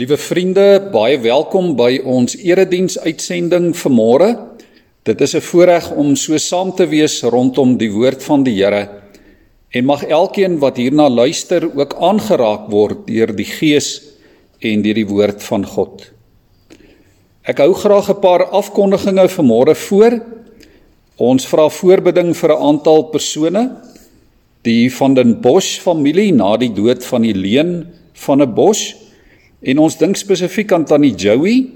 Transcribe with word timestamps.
Liewe 0.00 0.16
vriende, 0.16 0.78
baie 0.94 1.18
welkom 1.20 1.74
by 1.76 1.98
ons 2.08 2.32
erediens 2.40 2.94
uitsending 3.02 3.74
vanmôre. 3.76 4.30
Dit 5.04 5.20
is 5.20 5.34
'n 5.36 5.44
voorreg 5.44 5.90
om 5.92 6.16
so 6.16 6.38
saam 6.38 6.72
te 6.72 6.86
wees 6.86 7.20
rondom 7.22 7.76
die 7.76 7.90
woord 7.92 8.22
van 8.24 8.42
die 8.42 8.54
Here. 8.54 8.88
En 9.70 9.84
mag 9.84 10.04
elkeen 10.04 10.58
wat 10.58 10.76
hierna 10.76 11.08
luister 11.08 11.68
ook 11.76 11.94
aangeraak 12.00 12.70
word 12.70 13.06
deur 13.06 13.36
die 13.36 13.44
Gees 13.44 14.00
en 14.60 14.82
deur 14.82 14.94
die 14.94 15.06
woord 15.06 15.42
van 15.42 15.66
God. 15.66 16.12
Ek 17.44 17.58
hou 17.58 17.74
graag 17.74 18.08
'n 18.08 18.20
paar 18.20 18.44
afkondigings 18.44 19.36
vanmôre 19.36 19.74
voor. 19.74 20.20
Ons 21.16 21.46
vra 21.46 21.68
voorbeding 21.68 22.34
vir 22.34 22.50
'n 22.50 22.62
aantal 22.62 23.02
persone. 23.02 23.76
Die 24.62 24.90
van 24.90 25.14
den 25.14 25.40
Bosch 25.40 25.78
familie 25.78 26.32
na 26.32 26.56
die 26.56 26.72
dood 26.72 27.04
van 27.04 27.22
Helene 27.22 27.86
van 28.14 28.40
'n 28.40 28.54
Bosch 28.54 29.09
En 29.60 29.78
ons 29.78 29.96
dink 30.00 30.16
spesifiek 30.16 30.72
aan 30.72 30.86
tannie 30.88 31.12
Joey 31.12 31.68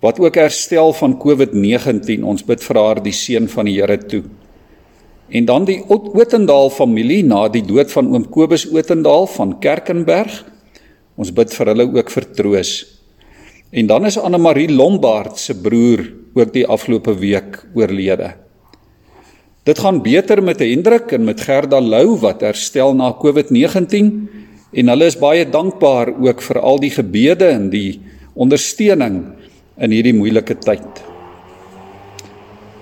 wat 0.00 0.20
ook 0.22 0.38
herstel 0.38 0.94
van 0.96 1.16
COVID-19. 1.20 2.24
Ons 2.24 2.44
bid 2.46 2.62
vir 2.64 2.80
haar 2.80 3.00
die 3.04 3.12
seën 3.12 3.48
van 3.52 3.68
die 3.68 3.76
Here 3.76 3.98
toe. 3.98 4.22
En 5.28 5.44
dan 5.44 5.66
die 5.68 5.82
Otendaal 5.88 6.70
familie 6.72 7.20
na 7.26 7.48
die 7.52 7.64
dood 7.66 7.92
van 7.92 8.08
oom 8.14 8.24
Kobus 8.32 8.64
Otendaal 8.72 9.28
van 9.34 9.58
Kerkenberg. 9.60 10.40
Ons 11.20 11.34
bid 11.34 11.52
vir 11.52 11.72
hulle 11.74 11.88
ook 11.98 12.12
vir 12.14 12.28
troos. 12.38 12.72
En 13.76 13.90
dan 13.90 14.08
is 14.08 14.16
Anne 14.16 14.40
Marie 14.40 14.70
Lombard 14.72 15.36
se 15.36 15.52
broer 15.52 16.06
ook 16.38 16.52
die 16.54 16.64
afgelope 16.64 17.12
week 17.18 17.60
oorlede. 17.76 18.32
Dit 19.68 19.82
gaan 19.84 20.00
beter 20.00 20.40
met 20.40 20.62
Hendrik 20.64 21.12
en 21.12 21.26
met 21.28 21.42
Gerda 21.44 21.80
Lou 21.80 22.16
wat 22.22 22.40
herstel 22.40 22.94
na 22.96 23.10
COVID-19 23.12 24.14
En 24.72 24.88
hulle 24.92 25.08
is 25.08 25.16
baie 25.16 25.46
dankbaar 25.48 26.12
ook 26.20 26.42
vir 26.44 26.60
al 26.60 26.80
die 26.82 26.92
gebede 26.92 27.48
en 27.48 27.70
die 27.72 28.00
ondersteuning 28.36 29.22
in 29.80 29.94
hierdie 29.94 30.16
moeilike 30.16 30.58
tyd. 30.60 31.04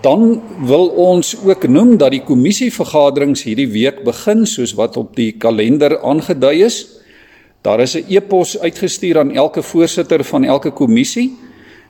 Dan 0.03 0.41
wil 0.67 0.91
ons 1.03 1.34
ook 1.47 1.67
noem 1.69 1.97
dat 1.98 2.12
die 2.15 2.23
kommissievergaderings 2.27 3.43
hierdie 3.47 3.70
week 3.70 4.03
begin 4.06 4.45
soos 4.47 4.75
wat 4.78 4.98
op 5.01 5.17
die 5.17 5.33
kalender 5.39 5.97
aangedui 6.03 6.62
is. 6.67 6.84
Daar 7.62 7.81
is 7.81 7.97
'n 7.97 8.05
e-pos 8.09 8.59
uitgestuur 8.59 9.19
aan 9.19 9.34
elke 9.34 9.62
voorsitter 9.62 10.25
van 10.25 10.45
elke 10.45 10.71
kommissie 10.71 11.34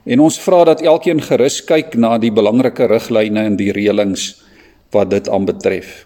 en 0.05 0.21
ons 0.21 0.39
vra 0.41 0.65
dat 0.65 0.83
elkeen 0.83 1.21
gerus 1.21 1.65
kyk 1.65 1.95
na 1.95 2.19
die 2.19 2.33
belangrike 2.33 2.87
riglyne 2.87 3.41
en 3.45 3.57
die 3.57 3.73
reëlings 3.73 4.43
wat 4.91 5.11
dit 5.11 5.29
aanbetref. 5.29 6.06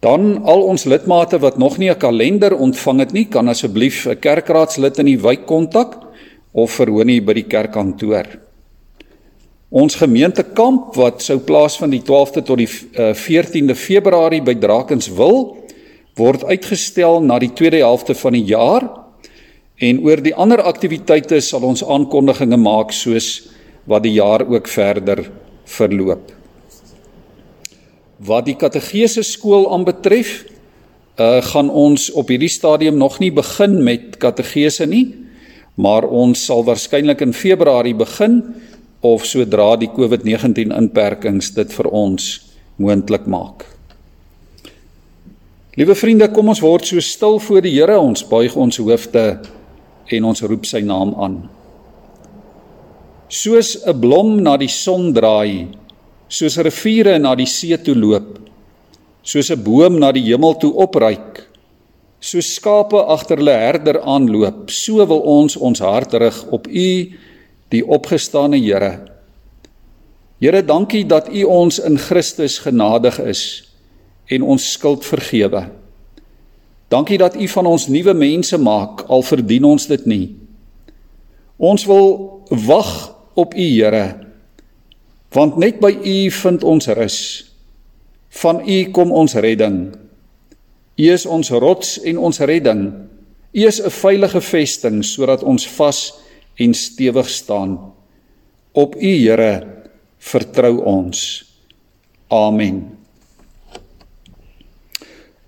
Dan 0.00 0.42
al 0.48 0.62
ons 0.64 0.86
lidmate 0.88 1.38
wat 1.38 1.58
nog 1.58 1.78
nie 1.78 1.90
'n 1.90 1.98
kalender 1.98 2.56
ontvang 2.56 2.98
het 2.98 3.12
nie, 3.12 3.24
kan 3.24 3.48
asseblief 3.48 4.06
'n 4.06 4.18
kerkraadslid 4.18 4.98
in 4.98 5.06
die 5.06 5.20
wijk 5.20 5.46
kontak 5.46 5.98
of 6.52 6.70
verhoor 6.70 7.04
by 7.04 7.32
die 7.32 7.46
kerkkantoor. 7.46 8.26
Ons 9.70 9.94
gemeentekamp 9.94 10.94
wat 10.94 11.22
sou 11.22 11.38
plaasvind 11.38 11.92
die 11.92 12.02
12de 12.02 12.42
tot 12.42 12.58
die 12.58 12.66
14de 12.66 13.70
eh, 13.70 13.78
Februarie 13.78 14.42
by 14.42 14.54
Drakenswil 14.54 15.56
word 16.16 16.44
uitgestel 16.44 17.20
na 17.22 17.38
die 17.38 17.52
tweede 17.54 17.76
helfte 17.76 18.14
van 18.14 18.32
die 18.32 18.44
jaar 18.44 18.88
en 19.76 20.02
oor 20.02 20.20
die 20.22 20.34
ander 20.34 20.62
aktiwiteite 20.62 21.40
sal 21.40 21.62
ons 21.62 21.84
aankondigings 21.84 22.56
maak 22.56 22.92
soos 22.92 23.48
wat 23.86 24.02
die 24.02 24.18
jaar 24.18 24.42
ook 24.42 24.68
verder 24.68 25.30
verloop. 25.64 26.39
Wat 28.20 28.44
die 28.44 28.56
kategese 28.60 29.22
skool 29.24 29.64
aanbetref, 29.72 30.44
uh 31.20 31.40
gaan 31.44 31.70
ons 31.72 32.10
op 32.12 32.28
hierdie 32.28 32.52
stadium 32.52 32.98
nog 33.00 33.18
nie 33.20 33.32
begin 33.32 33.82
met 33.84 34.18
kategese 34.20 34.86
nie, 34.86 35.06
maar 35.80 36.04
ons 36.04 36.44
sal 36.44 36.64
waarskynlik 36.64 37.20
in 37.24 37.32
Februarie 37.32 37.96
begin 37.96 38.42
of 39.00 39.24
sodra 39.24 39.72
die 39.80 39.88
COVID-19 39.88 40.72
inperkings 40.76 41.54
dit 41.56 41.72
vir 41.72 41.88
ons 41.88 42.28
moontlik 42.76 43.26
maak. 43.28 43.64
Liewe 45.78 45.94
vriende, 45.96 46.28
kom 46.28 46.50
ons 46.52 46.60
word 46.60 46.84
so 46.88 47.00
stil 47.00 47.38
voor 47.40 47.64
die 47.64 47.72
Here, 47.72 47.96
ons 47.96 48.24
buig 48.28 48.56
ons 48.58 48.80
hoofde 48.82 49.24
en 50.10 50.26
ons 50.28 50.42
roep 50.44 50.66
sy 50.68 50.82
naam 50.84 51.14
aan. 51.16 51.36
Soos 53.30 53.78
'n 53.86 54.00
blom 54.00 54.42
na 54.42 54.56
die 54.56 54.68
son 54.68 55.12
draai, 55.14 55.68
soos 56.30 56.60
riviere 56.62 57.18
na 57.18 57.34
die 57.34 57.48
see 57.50 57.76
toe 57.82 57.96
loop, 57.98 58.38
soos 59.22 59.50
'n 59.50 59.62
boom 59.62 59.98
na 59.98 60.12
die 60.12 60.22
hemel 60.30 60.54
toe 60.54 60.72
opryk, 60.72 61.42
soos 62.20 62.54
skape 62.54 62.96
agter 62.96 63.38
hulle 63.38 63.52
herder 63.52 64.00
aanloop, 64.00 64.70
so 64.70 65.04
wil 65.06 65.20
ons 65.20 65.56
ons 65.56 65.80
hart 65.80 66.14
rig 66.14 66.44
op 66.52 66.66
U, 66.66 67.12
die 67.70 67.82
opgestane 67.82 68.58
Here. 68.58 69.06
Here, 70.40 70.62
dankie 70.62 71.04
dat 71.04 71.28
U 71.28 71.44
ons 71.44 71.78
in 71.78 71.98
Christus 71.98 72.58
genadig 72.58 73.18
is 73.18 73.62
en 74.26 74.42
ons 74.42 74.72
skuld 74.72 75.04
vergewe. 75.04 75.70
Dankie 76.88 77.18
dat 77.18 77.36
U 77.36 77.48
van 77.48 77.66
ons 77.66 77.88
nuwe 77.88 78.14
mense 78.14 78.58
maak 78.58 79.04
al 79.08 79.22
verdien 79.22 79.64
ons 79.64 79.86
dit 79.86 80.06
nie. 80.06 80.34
Ons 81.58 81.84
wil 81.86 82.46
wag 82.50 83.14
op 83.34 83.54
U, 83.54 83.60
Here 83.62 84.29
want 85.34 85.58
net 85.58 85.80
by 85.80 85.92
U 85.94 86.16
vind 86.30 86.64
ons 86.66 86.90
rus. 86.98 87.18
Van 88.42 88.62
U 88.62 88.78
kom 88.94 89.12
ons 89.12 89.34
redding. 89.34 89.78
U 91.00 91.06
is 91.10 91.26
ons 91.26 91.50
rots 91.50 91.98
en 92.06 92.18
ons 92.18 92.40
redding. 92.40 92.82
U 93.52 93.66
is 93.66 93.80
'n 93.80 93.90
veilige 93.90 94.40
vesting 94.40 95.04
sodat 95.04 95.42
ons 95.42 95.66
vas 95.66 96.12
en 96.58 96.74
stewig 96.74 97.28
staan. 97.28 97.92
Op 98.72 98.94
U 98.94 99.12
Here 99.16 99.66
vertrou 100.18 100.82
ons. 100.84 101.44
Amen. 102.28 102.96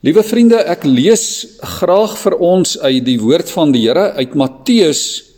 Liewe 0.02 0.22
vriende, 0.22 0.56
ek 0.66 0.82
lees 0.84 1.46
graag 1.60 2.16
vir 2.18 2.34
ons 2.38 2.78
uit 2.78 3.04
die 3.04 3.20
woord 3.20 3.50
van 3.50 3.70
die 3.72 3.84
Here 3.86 4.12
uit 4.18 4.34
Matteus 4.34 5.32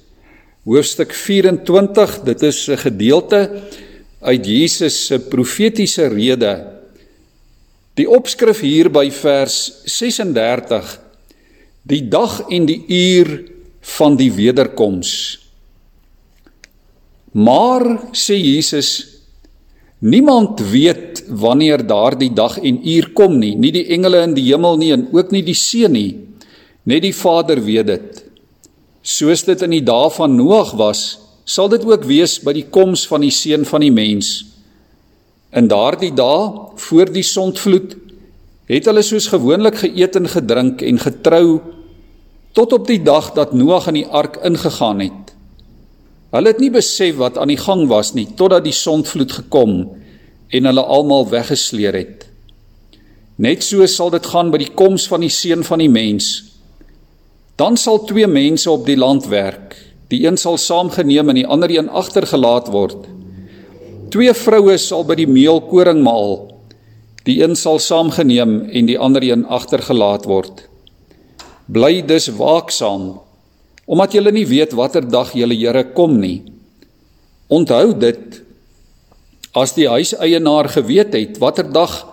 hoofstuk 0.65 1.13
24. 1.13 2.23
Dit 2.25 2.43
is 2.43 2.69
'n 2.69 2.77
gedeelte 2.77 3.61
uit 4.25 4.47
Jesus 4.47 4.97
se 5.07 5.21
profetiese 5.29 6.09
rede. 6.09 6.55
Die 7.95 8.07
opskrif 8.11 8.65
hier 8.65 8.91
by 8.93 9.07
vers 9.15 9.59
36 9.87 11.01
Die 11.85 12.07
dag 12.09 12.39
en 12.49 12.65
die 12.65 12.81
uur 12.89 13.35
van 13.99 14.17
die 14.17 14.31
wederkoms. 14.33 15.11
Maar 17.37 17.85
sê 18.17 18.39
Jesus 18.39 18.91
niemand 20.05 20.63
weet 20.71 21.25
wanneer 21.29 21.85
daardie 21.85 22.31
dag 22.33 22.57
en 22.61 22.79
uur 22.81 23.11
kom 23.13 23.37
nie, 23.41 23.53
nie 23.57 23.73
die 23.75 23.85
engele 23.93 24.23
in 24.25 24.37
die 24.37 24.47
hemel 24.47 24.79
nie 24.81 24.93
en 24.97 25.09
ook 25.13 25.33
nie 25.33 25.43
die 25.45 25.57
seun 25.59 25.93
nie, 25.97 26.15
net 26.89 27.05
die 27.05 27.15
Vader 27.17 27.61
weet 27.65 27.91
dit. 27.91 28.23
Soos 29.05 29.45
dit 29.45 29.61
in 29.67 29.77
die 29.77 29.85
dae 29.85 30.09
van 30.17 30.37
Noag 30.37 30.73
was, 30.81 31.05
sal 31.45 31.69
dit 31.69 31.85
ook 31.85 32.05
wees 32.09 32.39
by 32.41 32.55
die 32.57 32.67
koms 32.73 33.05
van 33.09 33.25
die 33.25 33.33
seun 33.35 33.65
van 33.69 33.85
die 33.85 33.93
mens. 33.93 34.45
In 35.55 35.69
daardie 35.71 36.13
dae 36.17 36.49
voor 36.81 37.13
die 37.13 37.25
sondvloed 37.27 37.95
het 38.71 38.89
hulle 38.89 39.05
soos 39.05 39.29
gewoonlik 39.33 39.77
geëet 39.83 40.17
en 40.17 40.29
gedrink 40.33 40.83
en 40.83 40.99
getrou 40.99 41.61
tot 42.57 42.73
op 42.73 42.87
die 42.89 43.03
dag 43.03 43.33
dat 43.37 43.53
Noag 43.53 43.91
in 43.93 44.01
die 44.01 44.09
ark 44.09 44.39
ingegaan 44.47 45.03
het. 45.05 45.35
Hulle 46.35 46.51
het 46.51 46.63
nie 46.63 46.73
besef 46.75 47.19
wat 47.21 47.37
aan 47.39 47.53
die 47.53 47.61
gang 47.61 47.85
was 47.91 48.15
nie 48.17 48.27
totdat 48.39 48.65
die 48.65 48.75
sondvloed 48.75 49.33
gekom 49.43 49.75
en 50.55 50.71
hulle 50.71 50.85
almal 50.97 51.29
weggesleer 51.31 51.95
het. 51.99 52.25
Net 53.37 53.63
so 53.67 53.87
sal 53.91 54.13
dit 54.15 54.27
gaan 54.31 54.53
by 54.55 54.61
die 54.63 54.73
koms 54.75 55.09
van 55.11 55.25
die 55.27 55.33
seun 55.33 55.65
van 55.67 55.83
die 55.83 55.91
mens. 55.91 56.33
Dan 57.59 57.77
sal 57.79 58.05
twee 58.07 58.27
mense 58.31 58.71
op 58.71 58.87
die 58.87 58.99
land 58.99 59.27
werk. 59.31 59.75
Die 60.15 60.23
een 60.23 60.37
sal 60.39 60.61
saamgeneem 60.63 61.33
en 61.33 61.39
die 61.41 61.47
ander 61.51 61.73
een 61.75 61.89
agtergelaat 61.91 62.69
word. 62.71 63.09
Twee 64.15 64.31
vroue 64.37 64.77
sal 64.79 65.03
by 65.09 65.17
die 65.19 65.27
meelkoring 65.27 66.05
maal. 66.07 66.37
Die 67.27 67.41
een 67.43 67.57
sal 67.59 67.81
saamgeneem 67.83 68.61
en 68.71 68.87
die 68.87 68.99
ander 69.01 69.25
een 69.27 69.43
agtergelaat 69.51 70.29
word. 70.31 70.69
Bly 71.67 72.05
dus 72.07 72.29
waaksaam, 72.39 73.17
omdat 73.91 74.15
julle 74.15 74.31
nie 74.37 74.47
weet 74.47 74.77
watter 74.79 75.03
dag 75.03 75.33
julle 75.35 75.57
Here 75.59 75.83
kom 75.97 76.21
nie. 76.21 76.45
Onthou 77.51 77.97
dit 77.99 78.39
as 79.55 79.75
die 79.75 79.89
huiseienaar 79.91 80.69
geweet 80.77 81.15
het 81.17 81.43
watter 81.43 81.67
dag 81.73 82.05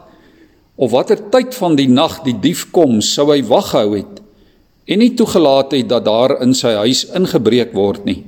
of 0.75 0.91
watter 0.95 1.21
tyd 1.29 1.53
van 1.53 1.77
die 1.77 1.89
nag 1.89 2.21
die 2.25 2.37
dief 2.39 2.71
kom, 2.73 2.97
sou 3.01 3.29
hy 3.29 3.43
wag 3.45 3.75
gehou 3.75 3.93
het 3.99 4.21
en 4.85 4.99
nie 4.99 5.13
toegelaat 5.15 5.75
het 5.77 5.89
dat 5.89 6.05
daar 6.05 6.37
in 6.41 6.53
sy 6.57 6.73
huis 6.81 7.05
ingebreek 7.15 7.73
word 7.73 8.05
nie. 8.05 8.23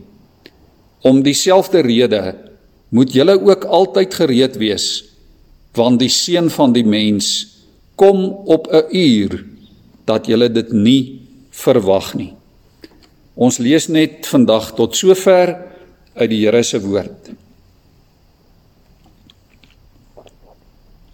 Om 1.03 1.23
dieselfde 1.23 1.81
rede 1.83 2.35
moet 2.93 3.13
julle 3.13 3.35
ook 3.41 3.65
altyd 3.65 4.13
gereed 4.13 4.57
wees, 4.61 5.03
want 5.73 5.99
die 5.99 6.11
seun 6.13 6.51
van 6.53 6.73
die 6.73 6.85
mens 6.85 7.47
kom 7.95 8.25
op 8.45 8.67
'n 8.71 8.85
uur 8.91 9.45
dat 10.05 10.27
julle 10.27 10.49
dit 10.51 10.71
nie 10.71 11.21
verwag 11.49 12.13
nie. 12.13 12.33
Ons 13.33 13.57
lees 13.57 13.87
net 13.87 14.27
vandag 14.27 14.73
tot 14.75 14.95
sover 14.95 15.57
uit 16.13 16.29
die 16.29 16.45
Here 16.45 16.63
se 16.63 16.81
woord. 16.81 17.31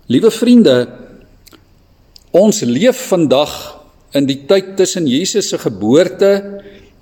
Liewe 0.06 0.32
vriende, 0.32 0.90
ons 2.32 2.62
leef 2.62 3.08
vandag 3.08 3.79
in 4.18 4.26
die 4.30 4.42
tyd 4.50 4.76
tussen 4.80 5.08
Jesus 5.08 5.52
se 5.52 5.60
geboorte 5.62 6.32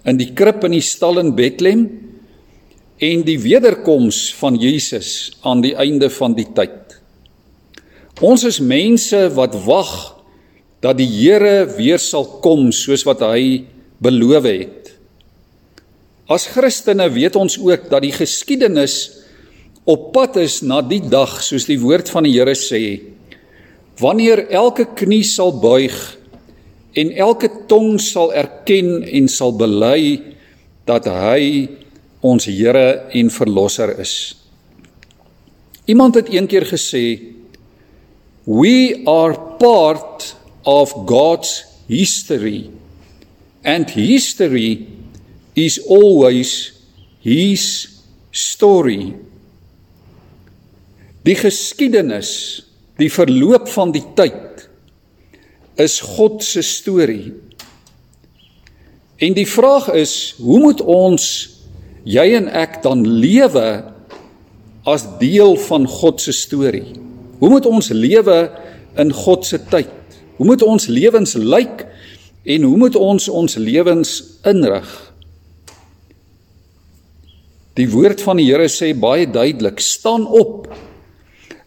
in 0.07 0.19
die 0.19 0.33
krib 0.35 0.63
in 0.67 0.75
die 0.75 0.83
stal 0.83 1.19
in 1.21 1.33
Bethlehem 1.35 1.87
en 3.03 3.23
die 3.27 3.37
wederkoms 3.43 4.31
van 4.39 4.57
Jesus 4.59 5.37
aan 5.45 5.61
die 5.61 5.75
einde 5.77 6.09
van 6.09 6.33
die 6.37 6.47
tyd. 6.57 6.97
Ons 8.25 8.47
is 8.49 8.59
mense 8.59 9.27
wat 9.37 9.53
wag 9.67 9.93
dat 10.81 10.97
die 10.97 11.09
Here 11.09 11.67
weer 11.77 12.01
sal 12.01 12.25
kom 12.41 12.71
soos 12.73 13.05
wat 13.05 13.21
hy 13.25 13.67
beloof 14.01 14.47
het. 14.49 14.91
As 16.27 16.47
Christene 16.51 17.07
weet 17.13 17.37
ons 17.39 17.57
ook 17.61 17.87
dat 17.91 18.03
die 18.03 18.13
geskiedenis 18.15 18.97
op 19.87 20.09
pad 20.15 20.41
is 20.41 20.59
na 20.65 20.81
die 20.83 21.01
dag 21.01 21.37
soos 21.45 21.67
die 21.69 21.79
woord 21.79 22.09
van 22.11 22.27
die 22.27 22.35
Here 22.35 22.57
sê 22.57 22.81
wanneer 23.97 24.43
elke 24.53 24.85
knie 24.97 25.23
sal 25.25 25.55
buig 25.57 25.95
en 26.97 27.11
elke 27.13 27.49
tong 27.69 27.99
sal 28.01 28.33
erken 28.33 29.03
en 29.05 29.29
sal 29.29 29.53
bely 29.57 30.17
dat 30.89 31.05
hy 31.11 31.67
ons 32.25 32.47
Here 32.49 33.07
en 33.13 33.29
verlosser 33.29 33.93
is. 34.01 34.33
Iemand 35.85 36.17
het 36.17 36.31
eendag 36.33 36.71
gesê 36.73 37.05
we 38.47 39.03
are 39.05 39.35
part 39.59 40.33
of 40.63 40.93
God's 41.05 41.63
history 41.87 42.69
and 43.63 43.91
history 43.91 44.87
is 45.55 45.79
always 45.87 46.71
his 47.21 48.01
story. 48.31 49.13
Die 51.27 51.35
geskiedenis, 51.35 52.29
die 52.95 53.09
verloop 53.11 53.67
van 53.73 53.91
die 53.91 54.05
tyd 54.15 54.46
is 55.77 55.99
God 56.01 56.43
se 56.43 56.61
storie. 56.65 57.33
En 59.17 59.33
die 59.33 59.47
vraag 59.49 59.89
is, 59.97 60.35
hoe 60.41 60.59
moet 60.61 60.81
ons 60.81 61.25
jy 62.07 62.25
en 62.37 62.49
ek 62.53 62.81
dan 62.85 63.03
lewe 63.05 63.67
as 64.87 65.05
deel 65.21 65.57
van 65.67 65.87
God 65.89 66.21
se 66.21 66.33
storie? 66.35 66.95
Hoe 67.41 67.49
moet 67.53 67.65
ons 67.69 67.89
lewe 67.93 68.37
in 68.97 69.13
God 69.13 69.45
se 69.45 69.59
tyd? 69.69 69.93
Hoe 70.37 70.45
moet 70.45 70.61
ons 70.65 70.87
lewens 70.89 71.33
lyk 71.37 71.85
en 72.47 72.65
hoe 72.65 72.77
moet 72.77 72.95
ons 72.95 73.29
ons 73.29 73.57
lewens 73.61 74.17
inrig? 74.47 74.89
Die 77.77 77.89
woord 77.89 78.21
van 78.25 78.39
die 78.41 78.47
Here 78.49 78.69
sê 78.73 78.93
baie 78.97 79.27
duidelik: 79.29 79.79
"Staan 79.79 80.25
op 80.25 80.65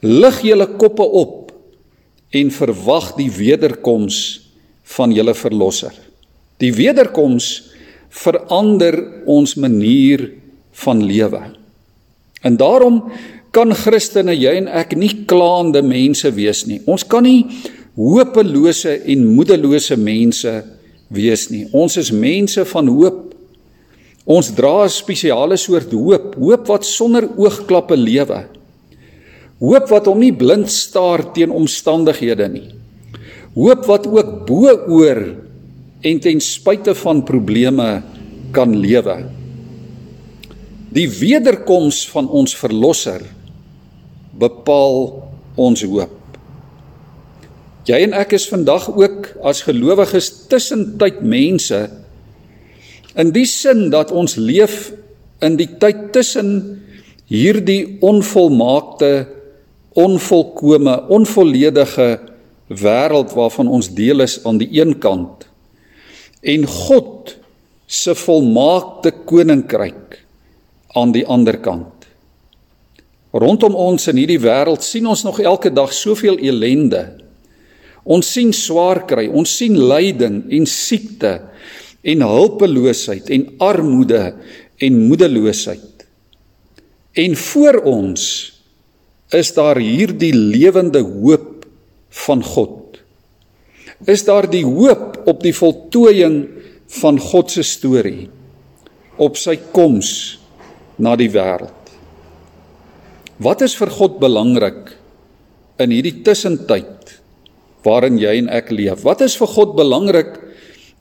lig 0.02 0.40
julle 0.42 0.66
koppe 0.80 1.02
op 1.02 1.39
en 2.30 2.50
verwag 2.54 3.14
die 3.18 3.30
wederkoms 3.30 4.40
van 4.96 5.12
julle 5.14 5.34
verlosser. 5.34 5.94
Die 6.60 6.72
wederkoms 6.74 7.70
verander 8.10 8.98
ons 9.30 9.54
manier 9.54 10.26
van 10.84 11.02
lewe. 11.04 11.42
En 12.42 12.56
daarom 12.56 13.02
kan 13.54 13.74
Christene 13.74 14.34
jy 14.36 14.54
en 14.62 14.68
ek 14.80 14.94
nie 14.98 15.24
klaande 15.30 15.82
mense 15.82 16.30
wees 16.34 16.64
nie. 16.68 16.80
Ons 16.86 17.04
kan 17.06 17.26
nie 17.26 17.46
hopelose 17.98 18.94
en 19.10 19.26
moedelose 19.34 19.98
mense 19.98 20.52
wees 21.10 21.48
nie. 21.50 21.66
Ons 21.74 21.98
is 22.00 22.12
mense 22.14 22.64
van 22.72 22.88
hoop. 22.88 23.26
Ons 24.30 24.52
dra 24.54 24.84
'n 24.84 24.88
spesiale 24.88 25.56
soort 25.56 25.90
hoop, 25.92 26.36
hoop 26.36 26.66
wat 26.68 26.84
sonder 26.84 27.26
oogklappe 27.36 27.96
lewe. 27.96 28.46
Hoop 29.60 29.90
wat 29.92 30.08
hom 30.08 30.22
nie 30.22 30.32
blind 30.32 30.70
staar 30.72 31.26
teen 31.36 31.52
omstandighede 31.52 32.48
nie. 32.48 32.68
Hoop 33.56 33.84
wat 33.90 34.06
ook 34.08 34.30
bo 34.48 34.72
oor 34.88 35.20
en 36.00 36.20
ten 36.24 36.40
spyte 36.40 36.94
van 36.96 37.20
probleme 37.28 37.88
kan 38.56 38.72
lewe. 38.72 39.18
Die 40.90 41.06
wederkoms 41.12 42.06
van 42.10 42.30
ons 42.32 42.56
verlosser 42.56 43.22
bepaal 44.40 45.28
ons 45.60 45.84
hoop. 45.84 46.16
Jy 47.88 47.98
en 48.06 48.14
ek 48.16 48.32
is 48.38 48.48
vandag 48.48 48.88
ook 48.92 49.28
as 49.46 49.64
gelowiges 49.66 50.30
tussentyd 50.50 51.20
mense 51.26 51.82
in 53.18 53.32
die 53.34 53.46
sin 53.48 53.88
dat 53.92 54.12
ons 54.14 54.36
leef 54.38 54.90
in 55.44 55.56
die 55.58 55.68
tyd 55.82 56.10
tussen 56.14 56.50
hierdie 57.30 57.98
onvolmaakte 58.04 59.10
onvolkome, 60.00 60.96
onvolledige 61.12 62.08
wêreld 62.70 63.34
waarvan 63.34 63.68
ons 63.68 63.90
deel 63.94 64.24
is 64.24 64.38
aan 64.46 64.60
die 64.60 64.70
een 64.80 64.96
kant 65.02 65.48
en 66.40 66.66
God 66.66 67.36
se 67.90 68.14
volmaakte 68.14 69.12
koninkryk 69.26 70.20
aan 70.96 71.12
die 71.12 71.24
ander 71.26 71.58
kant. 71.60 72.06
Rondom 73.30 73.76
ons 73.78 74.08
in 74.10 74.18
hierdie 74.18 74.40
wêreld 74.42 74.82
sien 74.82 75.06
ons 75.06 75.22
nog 75.26 75.38
elke 75.42 75.70
dag 75.74 75.92
soveel 75.94 76.40
elende. 76.42 77.04
Ons 78.02 78.32
sien 78.34 78.50
swaar 78.56 79.04
kry, 79.06 79.28
ons 79.28 79.50
sien 79.60 79.76
lyding 79.76 80.42
en 80.50 80.66
siekte 80.66 81.36
en 82.00 82.24
hulpeloosheid 82.24 83.28
en 83.30 83.46
armoede 83.62 84.22
en 84.80 84.98
moedeloosheid. 85.04 86.06
En 87.20 87.36
voor 87.36 87.82
ons 87.90 88.24
is 89.36 89.52
daar 89.54 89.78
hierdie 89.78 90.34
lewende 90.34 91.02
hoop 91.06 91.66
van 92.26 92.42
God. 92.42 92.98
Is 94.10 94.24
daar 94.26 94.48
die 94.50 94.64
hoop 94.64 95.20
op 95.30 95.42
die 95.44 95.54
voltooiing 95.54 96.42
van 97.00 97.20
God 97.22 97.52
se 97.52 97.62
storie 97.66 98.28
op 99.20 99.36
sy 99.38 99.56
koms 99.74 100.12
na 101.00 101.14
die 101.18 101.30
wêreld. 101.32 101.76
Wat 103.40 103.62
is 103.64 103.76
vir 103.78 103.92
God 103.94 104.18
belangrik 104.20 104.94
in 105.80 105.92
hierdie 105.94 106.20
tussentyd 106.24 107.14
waarin 107.84 108.18
jy 108.20 108.34
en 108.42 108.50
ek 108.52 108.72
leef? 108.74 109.04
Wat 109.06 109.22
is 109.24 109.36
vir 109.40 109.48
God 109.48 109.76
belangrik 109.78 110.34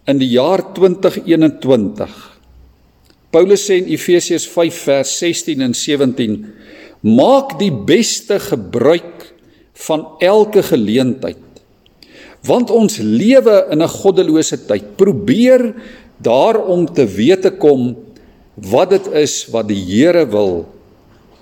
in 0.08 0.22
die 0.22 0.30
jaar 0.36 0.64
2021? 0.76 2.14
Paulus 3.30 3.66
sê 3.68 3.82
in 3.82 3.90
Efesiërs 3.92 4.48
5 4.50 4.78
vers 4.88 5.12
16 5.22 5.66
en 5.66 5.76
17 5.78 6.38
Maak 7.02 7.58
die 7.60 7.72
beste 7.72 8.40
gebruik 8.40 9.30
van 9.88 10.06
elke 10.20 10.64
geleentheid. 10.64 11.40
Want 12.44 12.72
ons 12.72 12.98
lewe 12.98 13.68
in 13.72 13.82
'n 13.82 13.88
goddelose 13.88 14.66
tyd. 14.66 14.96
Probeer 14.96 15.74
daarom 16.18 16.86
te 16.94 17.06
wete 17.06 17.52
kom 17.52 17.96
wat 18.56 18.90
dit 18.90 19.08
is 19.08 19.48
wat 19.52 19.68
die 19.68 19.80
Here 19.80 20.26
wil 20.28 20.68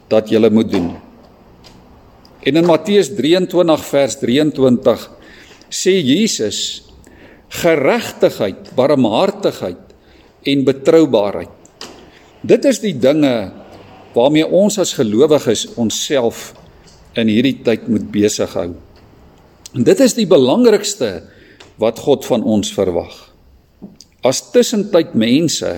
dat 0.07 0.29
jy 0.29 0.49
moet 0.49 0.71
doen. 0.71 0.95
En 2.45 2.55
in 2.55 2.65
Matteus 2.65 3.09
23 3.15 3.85
vers 3.85 4.15
23 4.19 5.09
sê 5.69 5.97
Jesus 5.99 6.83
geregtigheid, 7.49 8.71
barmhartigheid 8.75 9.81
en 10.47 10.63
betroubaarheid. 10.63 11.51
Dit 12.47 12.65
is 12.65 12.79
die 12.79 12.93
dinge 12.93 13.51
waarmee 14.15 14.47
ons 14.47 14.79
as 14.79 14.95
gelowiges 14.97 15.67
onsself 15.75 16.53
in 17.17 17.29
hierdie 17.31 17.57
tyd 17.65 17.87
moet 17.89 18.07
besig 18.13 18.53
hou. 18.57 18.71
En 19.75 19.85
dit 19.85 19.99
is 20.03 20.15
die 20.17 20.27
belangrikste 20.29 21.11
wat 21.81 21.99
God 22.01 22.25
van 22.25 22.43
ons 22.43 22.71
verwag. 22.73 23.13
As 24.25 24.41
tussentyd 24.51 25.13
mense 25.17 25.71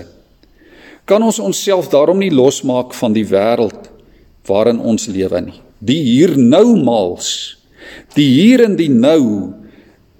kan 1.08 1.22
ons 1.26 1.40
onsself 1.42 1.90
daarom 1.92 2.20
nie 2.22 2.32
losmaak 2.32 2.94
van 2.96 3.14
die 3.16 3.26
wêreld 3.26 3.90
waarin 4.48 4.80
ons 4.80 5.08
lewe 5.10 5.40
nie. 5.44 5.58
Die 5.80 6.00
hier 6.04 6.36
nou 6.38 6.76
mals, 6.80 7.56
die 8.16 8.28
hier 8.28 8.64
en 8.64 8.76
die 8.78 8.90
nou, 8.92 9.52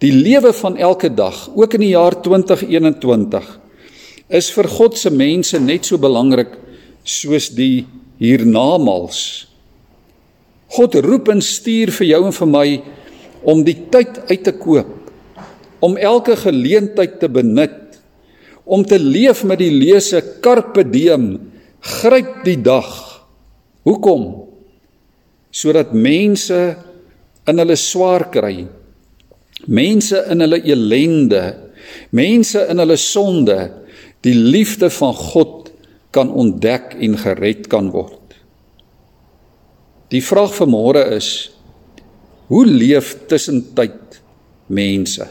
die 0.00 0.12
lewe 0.12 0.52
van 0.57 0.79
elke 0.81 1.11
dag, 1.12 1.49
ook 1.55 1.76
in 1.76 1.85
die 1.85 1.93
jaar 1.93 2.17
2021 2.25 3.57
is 4.31 4.49
vir 4.55 4.69
God 4.71 4.97
se 4.97 5.11
mense 5.11 5.59
net 5.59 5.88
so 5.88 5.99
belangrik 5.99 6.55
soos 7.05 7.50
die 7.57 7.85
hiernamaals. 8.21 9.21
God 10.71 10.97
roep 11.03 11.31
en 11.33 11.43
stuur 11.43 11.91
vir 11.97 12.12
jou 12.12 12.25
en 12.29 12.37
vir 12.37 12.50
my 12.50 12.67
om 13.50 13.62
die 13.67 13.77
tyd 13.91 14.21
uit 14.29 14.43
te 14.45 14.53
koop, 14.55 14.91
om 15.81 15.97
elke 15.97 16.37
geleentheid 16.37 17.17
te 17.23 17.31
benut, 17.33 17.97
om 18.69 18.85
te 18.87 19.00
leef 19.00 19.43
met 19.49 19.59
die 19.62 19.73
lese 19.73 20.21
carpe 20.45 20.85
diem, 20.87 21.33
gryp 21.81 22.45
die 22.45 22.59
dag. 22.61 22.91
Hoekom? 23.89 24.27
Sodat 25.50 25.97
mense 25.97 26.61
in 27.49 27.59
hulle 27.59 27.77
swaar 27.81 28.29
kry, 28.31 28.69
mense 29.67 30.21
in 30.31 30.45
hulle 30.45 30.61
elende, 30.69 31.43
mense 32.15 32.62
in 32.71 32.79
hulle 32.79 32.99
sonde 33.00 33.59
die 34.23 34.37
liefde 34.37 34.93
van 34.93 35.17
God 35.17 35.60
kan 36.11 36.33
ontdek 36.33 36.97
en 36.99 37.19
gered 37.19 37.69
kan 37.71 37.90
word. 37.95 38.35
Die 40.11 40.23
vraag 40.23 40.55
vir 40.57 40.71
môre 40.71 41.05
is: 41.14 41.50
Hoe 42.50 42.64
leef 42.67 43.14
tussentyd 43.31 44.19
mense? 44.67 45.26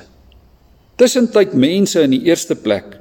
Tussentyd 1.00 1.54
mense 1.56 2.02
in 2.04 2.16
die 2.16 2.26
eerste 2.28 2.56
plek 2.56 2.98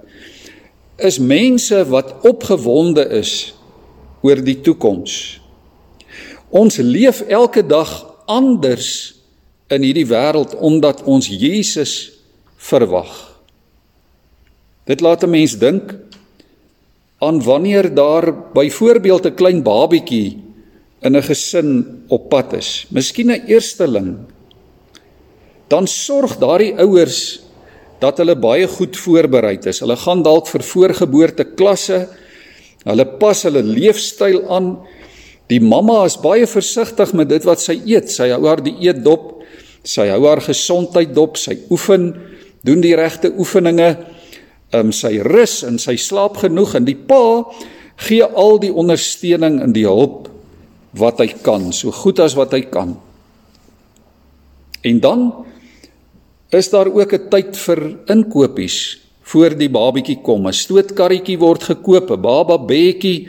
is 0.99 1.20
mense 1.23 1.85
wat 1.90 2.26
opgewonde 2.26 3.04
is 3.14 3.54
oor 4.26 4.40
die 4.42 4.58
toekoms. 4.66 5.38
Ons 6.50 6.80
leef 6.82 7.20
elke 7.30 7.62
dag 7.62 7.90
anders 8.26 9.18
in 9.70 9.85
hierdie 9.87 10.06
wêreld 10.08 10.56
omdat 10.58 11.04
ons 11.06 11.28
Jesus 11.30 11.94
verwag. 12.56 13.12
Dit 14.88 15.00
laat 15.04 15.23
'n 15.23 15.30
mens 15.30 15.58
dink 15.58 15.94
aan 17.18 17.42
wanneer 17.42 17.94
daar 17.94 18.34
byvoorbeeld 18.54 19.26
'n 19.26 19.34
klein 19.34 19.62
babietjie 19.62 20.42
in 21.02 21.16
'n 21.16 21.22
gesin 21.22 22.02
op 22.08 22.28
pad 22.28 22.52
is, 22.52 22.87
miskien 22.90 23.30
'n 23.30 23.46
eersteling, 23.46 24.16
dan 25.68 25.87
sorg 25.87 26.38
daardie 26.38 26.75
ouers 26.78 27.48
dat 27.98 28.18
hulle 28.18 28.37
baie 28.38 28.66
goed 28.70 28.96
voorberei 28.96 29.58
is. 29.66 29.80
Hulle 29.82 29.96
gaan 29.98 30.22
dalk 30.22 30.46
vir 30.46 30.62
voorgeboorte 30.62 31.44
klasse. 31.58 32.06
Hulle 32.87 33.06
pas 33.18 33.42
hulle 33.42 33.62
leefstyl 33.62 34.44
aan. 34.54 34.76
Die 35.50 35.60
mamma 35.60 36.04
is 36.06 36.18
baie 36.20 36.46
versigtig 36.46 37.12
met 37.12 37.28
dit 37.28 37.44
wat 37.48 37.60
sy 37.60 37.80
eet. 37.88 38.10
Sy 38.10 38.30
hou 38.30 38.44
haar 38.46 38.62
dieet 38.62 39.02
dop. 39.04 39.42
Sy 39.82 40.08
hou 40.12 40.22
haar 40.28 40.42
gesondheid 40.44 41.14
dop. 41.16 41.37
Sy 41.40 41.58
oefen, 41.70 42.12
doen 42.62 42.84
die 42.84 42.94
regte 42.98 43.32
oefeninge. 43.38 43.96
Um, 44.72 44.92
sy 44.92 45.18
rus 45.25 45.62
en 45.64 45.78
sy 45.80 45.96
slaap 45.96 46.37
genoeg 46.42 46.75
en 46.76 46.84
die 46.84 46.98
pa 47.08 47.40
gee 48.04 48.25
al 48.25 48.58
die 48.60 48.72
ondersteuning 48.72 49.62
en 49.64 49.72
die 49.72 49.87
hulp 49.88 50.28
wat 50.98 51.22
hy 51.22 51.30
kan, 51.44 51.70
so 51.72 51.90
goed 51.90 52.20
as 52.20 52.37
wat 52.37 52.52
hy 52.52 52.66
kan. 52.68 52.96
En 54.84 55.00
dan 55.00 55.25
is 56.52 56.70
daar 56.70 56.88
ook 56.88 57.12
'n 57.12 57.28
tyd 57.30 57.56
vir 57.56 57.80
inkopies 58.08 59.00
voor 59.22 59.56
die 59.56 59.68
babatjie 59.68 60.20
kom. 60.22 60.46
'n 60.46 60.52
Stootkarretjie 60.52 61.38
word 61.38 61.62
gekoop, 61.62 62.10
'n 62.10 62.20
baba 62.20 62.58
bedjie, 62.58 63.28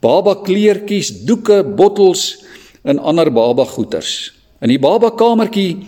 baba 0.00 0.34
kleertjies, 0.34 1.24
doeke, 1.24 1.64
bottels 1.64 2.44
en 2.84 2.98
ander 2.98 3.30
baba 3.30 3.64
goeders. 3.64 4.32
In 4.60 4.68
die 4.68 4.78
baba 4.78 5.10
kamertjie 5.10 5.86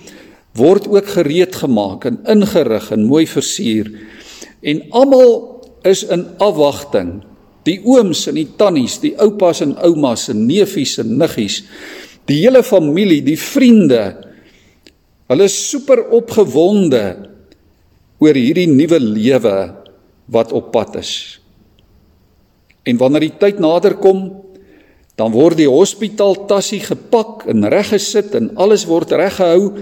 word 0.54 0.88
ook 0.88 1.06
gereed 1.06 1.54
gemaak 1.54 2.04
en 2.04 2.20
ingerig 2.26 2.90
en 2.90 3.06
mooi 3.06 3.26
versier. 3.26 3.90
En 4.64 4.80
almal 4.97 5.35
is 5.85 6.04
in 6.09 6.26
afwagting 6.42 7.18
die 7.64 7.78
ooms 7.80 8.26
en 8.28 8.37
die 8.37 8.49
tannies, 8.61 8.99
die 9.00 9.14
oupas 9.21 9.62
en 9.64 9.73
oumas 9.85 10.28
en 10.33 10.44
neefies 10.49 10.99
en 11.00 11.14
niggies, 11.21 11.62
die 12.28 12.42
hele 12.42 12.61
familie, 12.64 13.23
die 13.25 13.38
vriende. 13.40 14.02
Hulle 15.33 15.49
is 15.49 15.56
super 15.71 16.02
opgewonde 16.16 17.04
oor 18.21 18.37
hierdie 18.37 18.68
nuwe 18.68 19.00
lewe 19.00 19.56
wat 20.33 20.52
op 20.56 20.71
pad 20.73 21.00
is. 21.00 21.14
En 22.85 23.00
wanneer 23.00 23.30
die 23.30 23.37
tyd 23.40 23.61
nader 23.64 23.97
kom, 24.00 24.26
dan 25.16 25.33
word 25.33 25.61
die 25.61 25.71
hospitaal 25.71 26.37
tassie 26.50 26.83
gepak 26.83 27.47
en 27.50 27.66
reggesit 27.71 28.35
en 28.37 28.50
alles 28.61 28.87
word 28.90 29.14
reggehou 29.14 29.76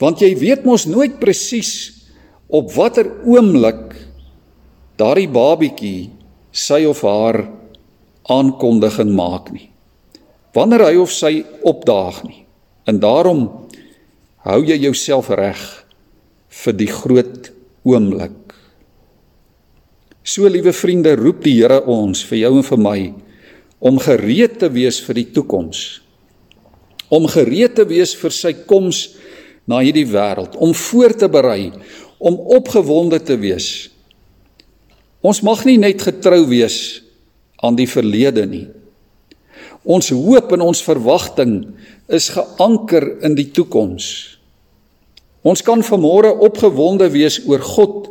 want 0.00 0.22
jy 0.24 0.32
weet 0.40 0.64
mos 0.66 0.88
nooit 0.90 1.20
presies 1.20 1.70
op 2.48 2.72
watter 2.74 3.06
oomblik 3.28 3.92
daardie 5.00 5.28
babietjie 5.30 6.10
sy 6.54 6.84
of 6.86 7.02
haar 7.02 7.42
aankondiging 8.30 9.10
maak 9.14 9.50
nie. 9.52 9.68
Wanneer 10.54 10.86
hy 10.86 10.94
of 11.02 11.12
sy 11.12 11.42
opdaag 11.66 12.22
nie. 12.28 12.44
En 12.86 13.00
daarom 13.02 13.48
hou 14.44 14.60
jy 14.62 14.76
jouself 14.84 15.32
reg 15.34 15.60
vir 16.62 16.76
die 16.78 16.90
groot 16.90 17.50
oomblik. 17.84 18.54
So 20.24 20.48
liewe 20.48 20.72
vriende, 20.72 21.16
roep 21.18 21.42
die 21.44 21.58
Here 21.58 21.82
ons 21.90 22.22
vir 22.24 22.44
jou 22.44 22.54
en 22.60 22.68
vir 22.68 22.80
my 22.80 22.98
om 23.84 23.98
gereed 24.00 24.56
te 24.62 24.70
wees 24.72 25.02
vir 25.04 25.18
die 25.18 25.26
toekoms. 25.36 25.80
Om 27.12 27.26
gereed 27.28 27.74
te 27.76 27.84
wees 27.84 28.14
vir 28.16 28.32
sy 28.32 28.54
koms 28.64 29.02
na 29.68 29.82
hierdie 29.84 30.06
wêreld, 30.08 30.56
om 30.56 30.72
voor 30.72 31.12
te 31.20 31.28
berei, 31.28 31.68
om 32.16 32.38
opgewonde 32.56 33.18
te 33.20 33.36
wees 33.40 33.90
Ons 35.24 35.40
mag 35.40 35.62
nie 35.64 35.78
net 35.80 36.02
getrou 36.04 36.42
wees 36.50 37.00
aan 37.64 37.78
die 37.78 37.88
verlede 37.88 38.44
nie. 38.44 38.66
Ons 39.84 40.10
hoop 40.12 40.52
en 40.52 40.64
ons 40.64 40.84
verwagting 40.84 41.56
is 42.12 42.30
geanker 42.34 43.06
in 43.24 43.36
die 43.36 43.48
toekoms. 43.56 44.06
Ons 45.44 45.64
kan 45.64 45.84
vanmôre 45.84 46.32
opgewonde 46.44 47.08
wees 47.12 47.40
oor 47.48 47.64
God 47.64 48.10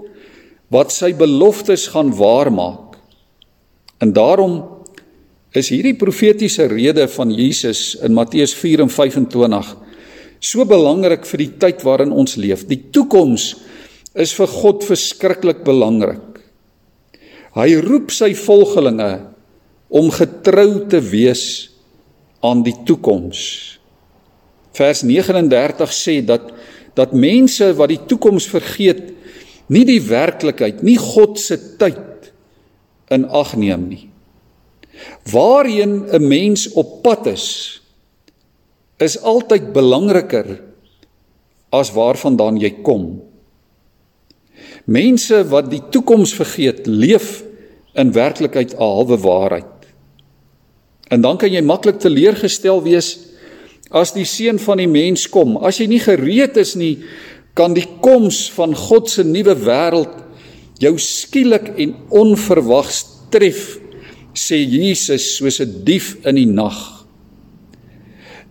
wat 0.73 0.93
sy 0.93 1.11
beloftes 1.17 1.87
gaan 1.93 2.11
waarmaak. 2.17 2.97
En 4.01 4.13
daarom 4.13 4.61
is 5.53 5.69
hierdie 5.69 5.97
profetiese 5.97 6.65
rede 6.69 7.05
van 7.13 7.33
Jesus 7.33 7.93
in 8.01 8.17
Matteus 8.17 8.53
4 8.57 8.87
en 8.87 8.93
25 8.93 9.73
so 10.43 10.65
belangrik 10.67 11.23
vir 11.29 11.39
die 11.39 11.51
tyd 11.61 11.85
waarin 11.87 12.11
ons 12.11 12.35
leef. 12.41 12.65
Die 12.67 12.81
toekoms 12.91 13.53
is 14.19 14.33
vir 14.35 14.49
God 14.51 14.83
verskriklik 14.83 15.63
belangrik. 15.63 16.32
Hy 17.53 17.75
roep 17.85 18.09
sy 18.13 18.31
volgelinge 18.37 19.11
om 19.93 20.09
getrou 20.13 20.87
te 20.89 20.97
wees 21.05 21.69
aan 22.41 22.63
die 22.65 22.75
toekoms. 22.85 23.41
Vers 24.73 25.03
39 25.05 25.93
sê 25.93 26.17
dat 26.25 26.49
dat 26.97 27.13
mense 27.17 27.71
wat 27.77 27.89
die 27.89 28.01
toekoms 28.05 28.45
vergeet, 28.49 29.13
nie 29.73 29.81
die 29.85 30.01
werklikheid, 30.05 30.83
nie 30.85 30.97
God 31.01 31.39
se 31.41 31.57
tyd 31.81 32.29
in 33.13 33.25
ag 33.29 33.55
neem 33.57 33.87
nie. 33.89 34.03
Waarheen 35.31 36.05
'n 36.13 36.27
mens 36.27 36.69
op 36.73 37.01
pad 37.01 37.27
is, 37.27 37.81
is 39.01 39.17
altyd 39.17 39.73
belangriker 39.73 40.61
as 41.73 41.91
waarvandaan 41.91 42.57
jy 42.61 42.81
kom. 42.85 43.21
Mense 44.85 45.43
wat 45.47 45.69
die 45.71 45.81
toekoms 45.91 46.33
vergeet, 46.35 46.87
leef 46.87 47.43
in 47.95 48.11
werklikheid 48.11 48.73
'n 48.73 48.77
halwe 48.77 49.17
waarheid. 49.17 49.65
En 51.07 51.21
dan 51.21 51.37
kan 51.37 51.51
jy 51.51 51.61
maklik 51.61 51.99
teleurgestel 51.99 52.83
wees 52.83 53.19
as 53.91 54.13
die 54.13 54.25
seun 54.25 54.59
van 54.59 54.77
die 54.77 54.87
mens 54.87 55.29
kom. 55.29 55.57
As 55.57 55.77
jy 55.77 55.87
nie 55.87 55.99
gereed 55.99 56.57
is 56.57 56.75
nie, 56.75 57.03
kan 57.53 57.73
die 57.73 57.87
koms 58.01 58.49
van 58.55 58.73
God 58.75 59.09
se 59.09 59.23
nuwe 59.23 59.55
wêreld 59.55 60.23
jou 60.81 60.97
skielik 60.97 61.69
en 61.77 61.95
onverwags 62.09 63.05
tref, 63.29 63.77
sê 64.33 64.57
Jesus 64.57 65.37
soos 65.37 65.59
'n 65.61 65.83
dief 65.85 66.17
in 66.25 66.35
die 66.35 66.49
nag. 66.49 67.05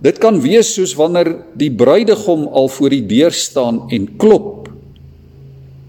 Dit 0.01 0.19
kan 0.19 0.41
wees 0.41 0.75
soos 0.75 0.95
wanneer 0.95 1.45
die 1.55 1.71
bruidegom 1.71 2.47
al 2.47 2.69
voor 2.69 2.91
die 2.91 3.07
deur 3.07 3.33
staan 3.33 3.91
en 3.91 4.17
klop 4.17 4.62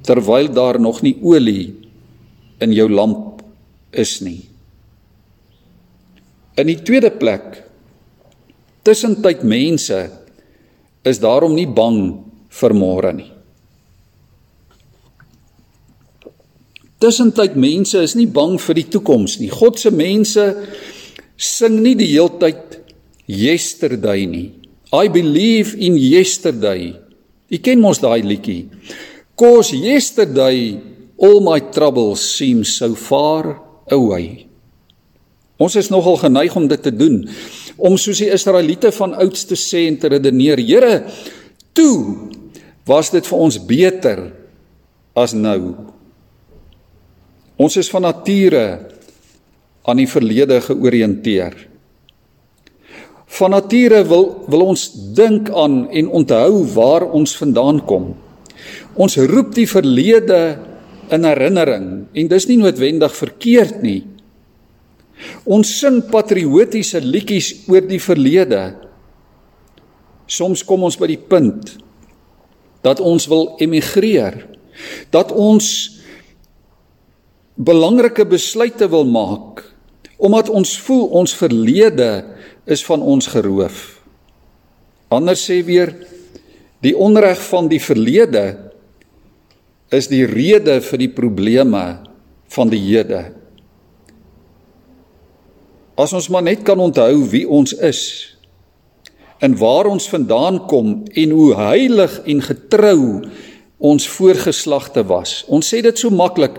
terwyl 0.03 0.49
daar 0.51 0.79
nog 0.79 1.01
nie 1.01 1.15
olie 1.21 1.73
in 2.63 2.73
jou 2.75 2.89
lamp 2.91 3.41
is 3.91 4.19
nie. 4.21 4.41
In 6.59 6.69
die 6.69 6.79
tweede 6.85 7.11
plek 7.11 7.63
tussentyd 8.83 9.45
mense 9.47 9.99
is 11.07 11.21
daarom 11.23 11.55
nie 11.55 11.67
bang 11.67 12.01
vir 12.53 12.75
môre 12.77 13.13
nie. 13.15 13.31
Tussentyd 17.03 17.57
mense 17.59 17.99
is 17.99 18.15
nie 18.15 18.29
bang 18.31 18.55
vir 18.61 18.79
die 18.79 18.89
toekoms 18.95 19.39
nie. 19.41 19.51
God 19.51 19.79
se 19.79 19.91
mense 19.91 20.45
sing 21.35 21.81
nie 21.83 21.95
die 21.99 22.11
heeltyd 22.13 22.79
yesterday 23.27 24.27
nie. 24.29 24.49
I 24.93 25.09
believe 25.09 25.75
in 25.75 25.97
yesterday. 25.97 26.93
Ek 27.51 27.65
ken 27.65 27.81
mos 27.83 27.99
daai 28.03 28.21
liedjie. 28.23 28.67
Cause 29.35 29.73
yesterday 29.73 30.77
all 31.17 31.41
my 31.41 31.59
troubles 31.59 32.21
seem 32.21 32.63
so 32.63 32.93
far 32.93 33.57
away. 33.89 34.45
Ons 35.57 35.77
is 35.79 35.89
nogal 35.93 36.17
geneig 36.21 36.53
om 36.57 36.67
dit 36.67 36.81
te 36.81 36.91
doen 36.93 37.23
om 37.77 37.97
soos 37.97 38.21
die 38.21 38.29
Israeliete 38.33 38.91
van 38.93 39.15
ouds 39.17 39.47
te 39.49 39.57
sê 39.57 39.87
en 39.89 39.97
te 39.97 40.11
redeneer, 40.11 40.61
Here, 40.61 41.03
toe 41.73 42.29
was 42.85 43.09
dit 43.13 43.25
vir 43.25 43.39
ons 43.39 43.57
beter 43.65 44.19
as 45.17 45.33
nou. 45.33 45.73
Ons 47.57 47.77
is 47.81 47.89
van 47.89 48.05
nature 48.05 48.65
aan 49.83 50.01
die 50.01 50.09
verlede 50.09 50.59
georiënteer. 50.63 51.55
Van 53.33 53.53
nature 53.55 54.03
wil 54.05 54.27
wil 54.51 54.67
ons 54.73 54.85
dink 55.17 55.49
aan 55.49 55.87
en 55.89 56.11
onthou 56.21 56.63
waar 56.75 57.07
ons 57.09 57.33
vandaan 57.39 57.81
kom. 57.89 58.11
Ons 58.95 59.17
roep 59.17 59.53
die 59.55 59.67
verlede 59.69 60.41
in 61.13 61.27
herinnering 61.27 61.87
en 62.13 62.31
dis 62.31 62.47
nie 62.49 62.59
noodwendig 62.61 63.13
verkeerd 63.15 63.81
nie. 63.83 64.01
Ons 65.45 65.71
sing 65.79 66.01
patriotiese 66.11 67.01
liedjies 67.03 67.67
oor 67.71 67.85
die 67.87 68.01
verlede. 68.01 68.63
Soms 70.27 70.63
kom 70.67 70.85
ons 70.87 70.97
by 70.99 71.09
die 71.11 71.19
punt 71.19 71.77
dat 72.83 72.99
ons 72.99 73.29
wil 73.31 73.53
emigreer, 73.63 74.41
dat 75.13 75.31
ons 75.31 75.67
belangrike 77.55 78.25
besluite 78.27 78.89
wil 78.91 79.05
maak 79.07 79.61
omdat 80.23 80.47
ons 80.49 80.77
voel 80.85 81.07
ons 81.19 81.33
verlede 81.35 82.23
is 82.69 82.83
van 82.87 83.01
ons 83.03 83.27
geroof. 83.27 83.79
Ander 85.11 85.35
sê 85.35 85.57
weer 85.67 85.91
die 86.83 86.95
onreg 86.97 87.39
van 87.47 87.69
die 87.71 87.81
verlede 87.81 88.45
is 89.93 90.09
die 90.11 90.25
rede 90.27 90.81
vir 90.83 90.99
die 90.99 91.11
probleme 91.11 91.83
van 92.53 92.71
die 92.71 92.81
hede. 92.81 93.29
As 95.95 96.13
ons 96.17 96.29
maar 96.33 96.43
net 96.45 96.63
kan 96.65 96.81
onthou 96.81 97.23
wie 97.31 97.45
ons 97.45 97.75
is 97.77 98.01
en 99.43 99.55
waar 99.59 99.89
ons 99.91 100.07
vandaan 100.09 100.61
kom 100.71 101.03
en 101.13 101.35
hoe 101.35 101.51
heilig 101.59 102.15
en 102.31 102.41
getrou 102.41 102.99
ons 103.83 104.07
voorgeslagte 104.07 105.03
was. 105.07 105.41
Ons 105.51 105.67
sê 105.73 105.81
dit 105.83 105.99
so 105.99 106.09
maklik 106.13 106.55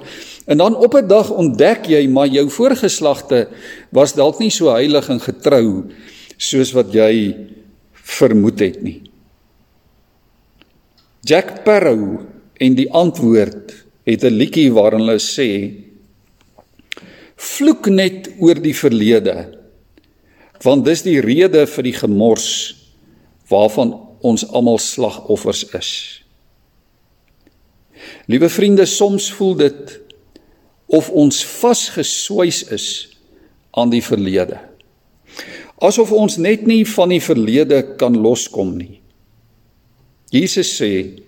en 0.47 0.61
dan 0.61 0.77
op 0.77 0.95
'n 0.95 1.09
dag 1.09 1.31
ontdek 1.31 1.89
jy 1.89 2.07
maar 2.09 2.29
jou 2.29 2.49
voorgeslagte 2.51 3.49
was 3.91 4.15
dalk 4.15 4.39
nie 4.39 4.51
so 4.51 4.71
heilig 4.71 5.09
en 5.09 5.21
getrou 5.21 5.85
soos 6.37 6.73
wat 6.73 6.93
jy 6.93 7.35
vermoed 7.93 8.61
het 8.61 8.83
nie. 8.83 9.04
Jack 11.25 11.63
Parow 11.65 12.21
en 12.61 12.75
die 12.77 12.91
antwoord 12.93 13.73
het 14.05 14.25
'n 14.25 14.37
liedjie 14.37 14.73
waarin 14.73 15.01
hulle 15.01 15.19
sê 15.19 15.73
vloek 17.37 17.89
net 17.89 18.29
oor 18.39 18.61
die 18.61 18.77
verlede 18.77 19.37
want 20.63 20.85
dis 20.85 21.03
die 21.03 21.21
rede 21.21 21.67
vir 21.67 21.85
die 21.85 21.97
gemors 21.97 22.77
waarvan 23.49 23.95
ons 24.21 24.45
almal 24.49 24.79
slagoffers 24.79 25.65
is. 25.77 25.91
Liewe 28.27 28.49
vriende, 28.49 28.87
soms 28.87 29.33
voel 29.33 29.55
dit 29.55 30.01
of 30.87 31.11
ons 31.11 31.45
vasgeswys 31.45 32.63
is 32.73 32.89
aan 33.71 33.91
die 33.91 34.03
verlede. 34.03 34.61
Asof 35.81 36.13
ons 36.13 36.37
net 36.37 36.67
nie 36.67 36.85
van 36.89 37.09
die 37.09 37.21
verlede 37.21 37.83
kan 37.97 38.17
loskom 38.17 38.77
nie. 38.77 39.04
Jesus 40.35 40.75
sê 40.75 41.23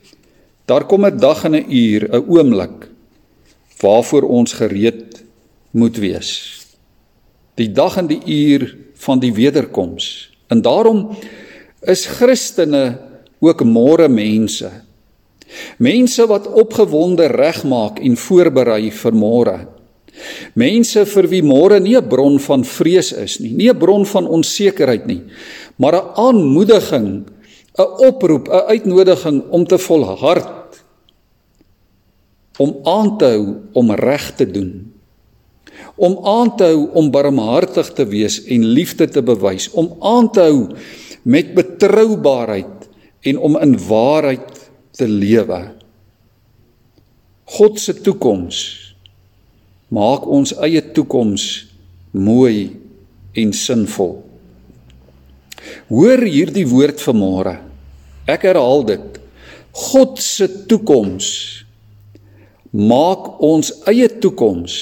Daar 0.67 0.85
kom 0.91 1.07
'n 1.07 1.17
dag 1.17 1.45
en 1.45 1.55
'n 1.55 1.71
uur, 1.71 2.03
'n 2.11 2.25
oomblik 2.27 2.91
waarvoor 3.81 4.23
ons 4.23 4.53
gereed 4.53 5.25
moet 5.71 5.97
wees. 5.97 6.31
Die 7.55 7.73
dag 7.73 7.97
en 7.97 8.07
die 8.07 8.23
uur 8.25 8.77
van 8.95 9.19
die 9.19 9.33
wederkoms. 9.33 10.31
En 10.49 10.63
daarom 10.63 11.17
is 11.81 12.07
Christene 12.07 12.99
ook 13.39 13.65
môre 13.65 14.09
mense. 14.09 14.71
Mense 15.79 16.27
wat 16.27 16.53
opgewonde 16.53 17.27
regmaak 17.27 17.99
en 17.99 18.17
voorberei 18.17 18.91
vir 18.91 19.13
môre. 19.13 19.59
Mense 20.55 21.07
vir 21.07 21.29
wie 21.29 21.43
môre 21.43 21.81
nie 21.81 21.97
'n 21.97 22.09
bron 22.09 22.41
van 22.41 22.65
vrees 22.65 23.13
is 23.13 23.39
nie, 23.39 23.53
nie 23.53 23.69
'n 23.69 23.79
bron 23.79 24.07
van 24.07 24.27
onsekerheid 24.27 25.07
nie, 25.07 25.23
maar 25.77 25.95
'n 25.95 26.11
aanmoediging, 26.15 27.25
'n 27.79 28.07
oproep, 28.09 28.49
'n 28.49 28.67
uitnodiging 28.73 29.45
om 29.51 29.67
te 29.67 29.79
volhard 29.79 30.85
om 32.59 32.77
aan 32.83 33.19
te 33.19 33.25
hou 33.25 33.57
om 33.73 33.93
reg 33.93 34.35
te 34.37 34.51
doen 34.51 34.97
om 35.97 36.19
aan 36.25 36.57
te 36.57 36.65
hou 36.65 36.89
om 36.97 37.11
barmhartig 37.13 37.93
te 37.97 38.05
wees 38.09 38.39
en 38.53 38.65
liefde 38.77 39.09
te 39.09 39.23
bewys 39.25 39.71
om 39.73 39.93
aan 40.01 40.31
te 40.33 40.45
hou 40.49 40.59
met 41.25 41.55
betroubaarheid 41.57 42.89
en 43.27 43.39
om 43.39 43.57
in 43.59 43.75
waarheid 43.89 44.53
te 44.97 45.09
lewe. 45.09 45.61
God 47.57 47.81
se 47.81 47.95
toekoms 47.95 48.59
maak 49.89 50.27
ons 50.27 50.53
eie 50.67 50.83
toekoms 50.83 51.45
mooi 52.11 52.75
en 53.39 53.53
sinvol 53.55 54.17
hoor 55.87 56.25
hierdie 56.27 56.67
woord 56.67 56.99
vanmôre 57.03 57.55
ek 58.31 58.49
herhaal 58.49 58.85
dit 58.89 59.21
God 59.77 60.19
se 60.23 60.49
toekoms 60.69 61.29
maak 62.77 63.37
ons 63.45 63.71
eie 63.89 64.09
toekoms 64.21 64.75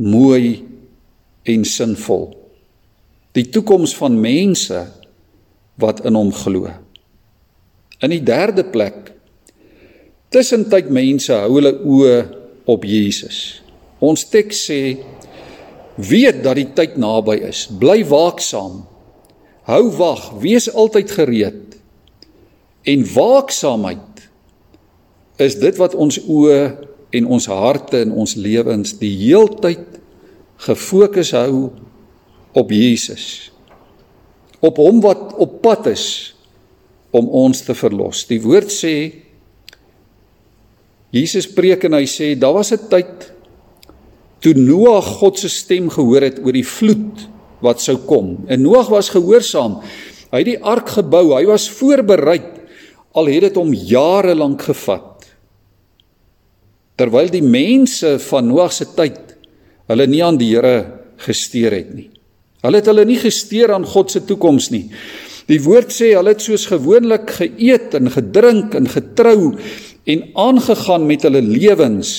mooi 0.00 0.64
en 1.44 1.64
sinvol. 1.68 2.30
Die 3.34 3.46
toekoms 3.52 3.94
van 3.98 4.16
mense 4.20 4.78
wat 5.80 6.04
in 6.06 6.16
hom 6.16 6.30
glo. 6.34 6.70
In 8.02 8.14
die 8.14 8.22
derde 8.24 8.64
plek 8.64 9.12
tussentyd 10.34 10.90
mense 10.90 11.34
hou 11.34 11.58
hulle 11.58 11.74
oë 11.78 12.16
op 12.70 12.86
Jesus. 12.88 13.60
Ons 14.02 14.26
teks 14.30 14.64
sê 14.68 14.80
weet 15.96 16.42
dat 16.42 16.58
die 16.58 16.70
tyd 16.74 16.96
naby 16.98 17.38
is. 17.50 17.66
Bly 17.70 18.02
waaksaam. 18.08 18.82
Hou 19.68 19.84
wag, 19.96 20.26
wees 20.42 20.66
altyd 20.68 21.12
gereed. 21.14 21.76
En 22.84 23.04
waaksaamheid 23.14 24.28
is 25.40 25.56
dit 25.58 25.76
wat 25.80 25.96
ons 25.96 26.18
oë 26.20 26.60
en 27.14 27.26
ons 27.32 27.48
harte 27.48 28.02
en 28.04 28.12
ons 28.12 28.36
lewens 28.36 28.96
die 29.00 29.12
heeltyd 29.24 29.98
gefokus 30.66 31.32
hou 31.34 31.72
op 32.54 32.70
Jesus. 32.70 33.50
Op 34.64 34.78
hom 34.80 35.00
wat 35.04 35.34
op 35.40 35.60
pad 35.64 35.88
is 35.92 36.06
om 37.14 37.28
ons 37.28 37.62
te 37.64 37.74
verlos. 37.78 38.24
Die 38.28 38.40
woord 38.42 38.72
sê 38.72 38.94
Jesus 41.14 41.46
preek 41.46 41.86
en 41.86 41.96
hy 41.96 42.06
sê 42.10 42.34
daar 42.34 42.56
was 42.58 42.72
'n 42.72 42.88
tyd 42.90 43.32
toe 44.42 44.54
Noag 44.54 45.06
God 45.20 45.38
se 45.38 45.48
stem 45.48 45.88
gehoor 45.88 46.20
het 46.20 46.38
oor 46.44 46.52
die 46.52 46.66
vloed 46.66 47.28
wat 47.60 47.80
sou 47.80 47.96
kom. 47.96 48.44
En 48.46 48.62
Noag 48.62 48.88
was 48.88 49.08
gehoorsaam. 49.08 49.80
Hy 50.30 50.38
het 50.38 50.46
die 50.46 50.62
ark 50.62 50.88
gebou. 50.88 51.32
Hy 51.32 51.46
was 51.46 51.70
voorberei 51.70 52.53
al 53.14 53.30
het 53.30 53.48
dit 53.48 53.58
hom 53.58 53.72
jare 53.74 54.34
lank 54.34 54.62
gevat 54.66 55.28
terwyl 56.98 57.30
die 57.30 57.42
mense 57.42 58.16
van 58.28 58.46
Noag 58.50 58.74
se 58.74 58.86
tyd 58.94 59.34
hulle 59.90 60.06
nie 60.10 60.22
aan 60.24 60.38
die 60.38 60.52
Here 60.54 60.76
gesteer 61.24 61.74
het 61.74 61.90
nie. 61.94 62.08
Hulle 62.64 62.80
het 62.80 62.88
hulle 62.88 63.04
nie 63.06 63.18
gesteer 63.20 63.74
aan 63.74 63.84
God 63.86 64.12
se 64.12 64.22
toekoms 64.24 64.70
nie. 64.72 64.86
Die 65.50 65.60
woord 65.60 65.92
sê 65.92 66.14
hulle 66.14 66.32
het 66.32 66.44
soos 66.44 66.64
gewoonlik 66.70 67.34
geëet 67.36 67.96
en 67.98 68.08
gedrink 68.14 68.76
en 68.78 68.88
getrou 68.88 69.52
en 70.08 70.24
aangegaan 70.46 71.04
met 71.08 71.26
hulle 71.26 71.42
lewens. 71.44 72.10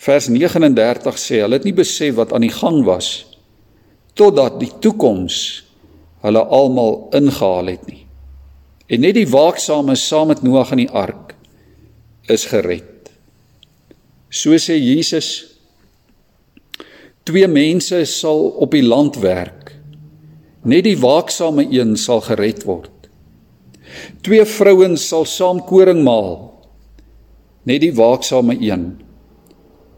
Vers 0.00 0.30
39 0.32 1.20
sê 1.20 1.42
hulle 1.44 1.60
het 1.60 1.68
nie 1.68 1.76
besef 1.76 2.16
wat 2.18 2.34
aan 2.34 2.46
die 2.46 2.54
gang 2.54 2.82
was 2.88 3.28
totdat 4.18 4.58
die 4.60 4.72
toekoms 4.82 5.36
hulle 6.24 6.42
almal 6.52 7.06
ingehaal 7.16 7.70
het 7.70 7.84
nie. 7.88 7.99
En 8.90 9.04
net 9.04 9.14
die 9.14 9.28
waaksame 9.30 9.94
saam 9.98 10.32
met 10.32 10.42
Noag 10.42 10.72
in 10.74 10.84
die 10.84 10.90
ark 10.90 11.34
is 12.30 12.48
gered. 12.50 13.10
So 14.30 14.58
sê 14.58 14.76
Jesus 14.78 15.30
twee 17.26 17.46
mense 17.50 18.02
sal 18.10 18.48
op 18.62 18.74
die 18.74 18.82
land 18.82 19.20
werk. 19.22 19.74
Net 20.66 20.84
die 20.88 20.98
waaksame 20.98 21.68
een 21.70 21.94
sal 21.98 22.22
gered 22.26 22.64
word. 22.66 22.90
Twee 24.26 24.44
vrouens 24.46 25.06
sal 25.08 25.26
saam 25.26 25.62
koring 25.66 26.02
maal. 26.06 26.50
Net 27.66 27.82
die 27.84 27.94
waaksame 27.94 28.56
een 28.58 28.90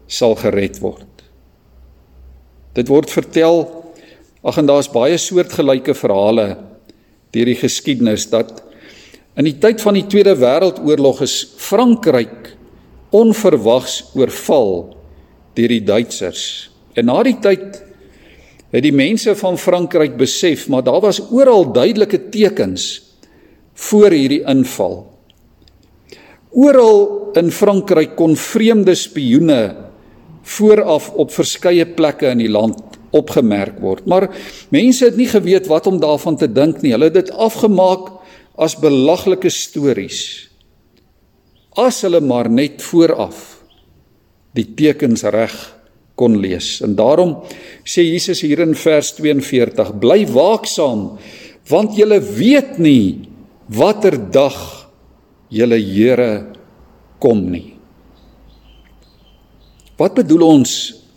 sal 0.07 0.37
gered 0.37 0.79
word. 0.83 1.09
Dit 2.77 2.89
word 2.89 3.09
vertel 3.13 3.65
ag 4.43 4.57
en 4.59 4.69
daar's 4.69 4.91
baie 4.91 5.17
soortgelyke 5.17 5.95
verhale 5.97 6.47
deur 7.33 7.49
die 7.49 7.57
geskiedenis 7.57 8.27
dat 8.29 8.62
in 9.39 9.47
die 9.47 9.57
tyd 9.57 9.81
van 9.81 9.97
die 9.97 10.05
Tweede 10.09 10.35
Wêreldoorlog 10.37 11.23
is 11.25 11.37
Frankryk 11.57 12.53
onverwags 13.13 14.01
oorval 14.17 14.93
deur 15.57 15.73
die 15.73 15.83
Duitsers. 15.85 16.43
En 16.97 17.09
na 17.09 17.19
die 17.25 17.37
tyd 17.41 17.81
het 18.73 18.85
die 18.85 18.93
mense 18.93 19.35
van 19.37 19.57
Frankryk 19.57 20.15
besef, 20.17 20.67
maar 20.69 20.85
daar 20.85 21.01
was 21.01 21.21
oral 21.31 21.67
duidelike 21.73 22.29
tekens 22.33 23.03
voor 23.73 24.13
hierdie 24.13 24.41
inval. 24.49 25.03
Oral 26.53 27.33
in 27.37 27.49
Frankryk 27.53 28.15
kon 28.17 28.35
vreemde 28.37 28.95
spioene 28.97 29.61
vooraf 30.43 31.09
op 31.17 31.31
verskeie 31.33 31.85
plekke 31.85 32.33
in 32.33 32.41
die 32.43 32.51
land 32.51 32.81
opgemerk 33.13 33.77
word. 33.81 34.05
Maar 34.09 34.27
mense 34.73 35.05
het 35.05 35.17
nie 35.17 35.29
geweet 35.29 35.69
wat 35.69 35.87
om 35.89 35.99
daarvan 36.01 36.37
te 36.37 36.49
dink 36.49 36.81
nie. 36.81 36.93
Hulle 36.93 37.09
het 37.09 37.17
dit 37.21 37.31
afgemaak 37.31 38.09
as 38.57 38.75
belaglike 38.77 39.49
stories 39.49 40.49
as 41.79 42.03
hulle 42.05 42.21
maar 42.21 42.49
net 42.49 42.81
vooraf 42.85 43.63
die 44.53 44.67
tekens 44.77 45.25
reg 45.33 45.53
kon 46.15 46.37
lees. 46.37 46.77
En 46.85 46.93
daarom 46.95 47.39
sê 47.81 48.05
Jesus 48.05 48.43
hier 48.45 48.61
in 48.61 48.75
vers 48.77 49.13
42: 49.17 49.95
Bly 50.01 50.27
waaksaam, 50.29 51.15
want 51.69 51.97
julle 51.97 52.19
weet 52.21 52.77
nie 52.77 53.29
watter 53.73 54.17
dag 54.31 54.57
julle 55.53 55.79
Here 55.79 56.53
kom 57.21 57.45
nie. 57.49 57.73
Wat 59.97 60.17
bedoel 60.17 60.43
ons 60.45 60.71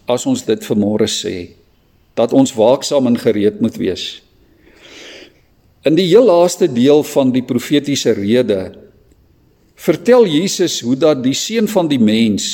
as 0.09 0.27
ons 0.29 0.45
dit 0.47 0.69
vanmôre 0.71 1.09
sê 1.11 1.57
dat 2.17 2.33
ons 2.33 2.53
waaksaam 2.57 3.11
en 3.11 3.19
gereed 3.21 3.61
moet 3.61 3.77
wees? 3.81 4.23
In 5.87 5.95
die 5.95 6.09
heel 6.09 6.27
laaste 6.27 6.67
deel 6.67 7.05
van 7.07 7.31
die 7.31 7.45
profetiese 7.47 8.17
rede 8.17 8.73
vertel 9.79 10.25
Jesus 10.27 10.81
hoe 10.83 10.97
dat 10.99 11.21
die 11.23 11.37
seun 11.37 11.69
van 11.71 11.87
die 11.87 12.01
mens 12.03 12.47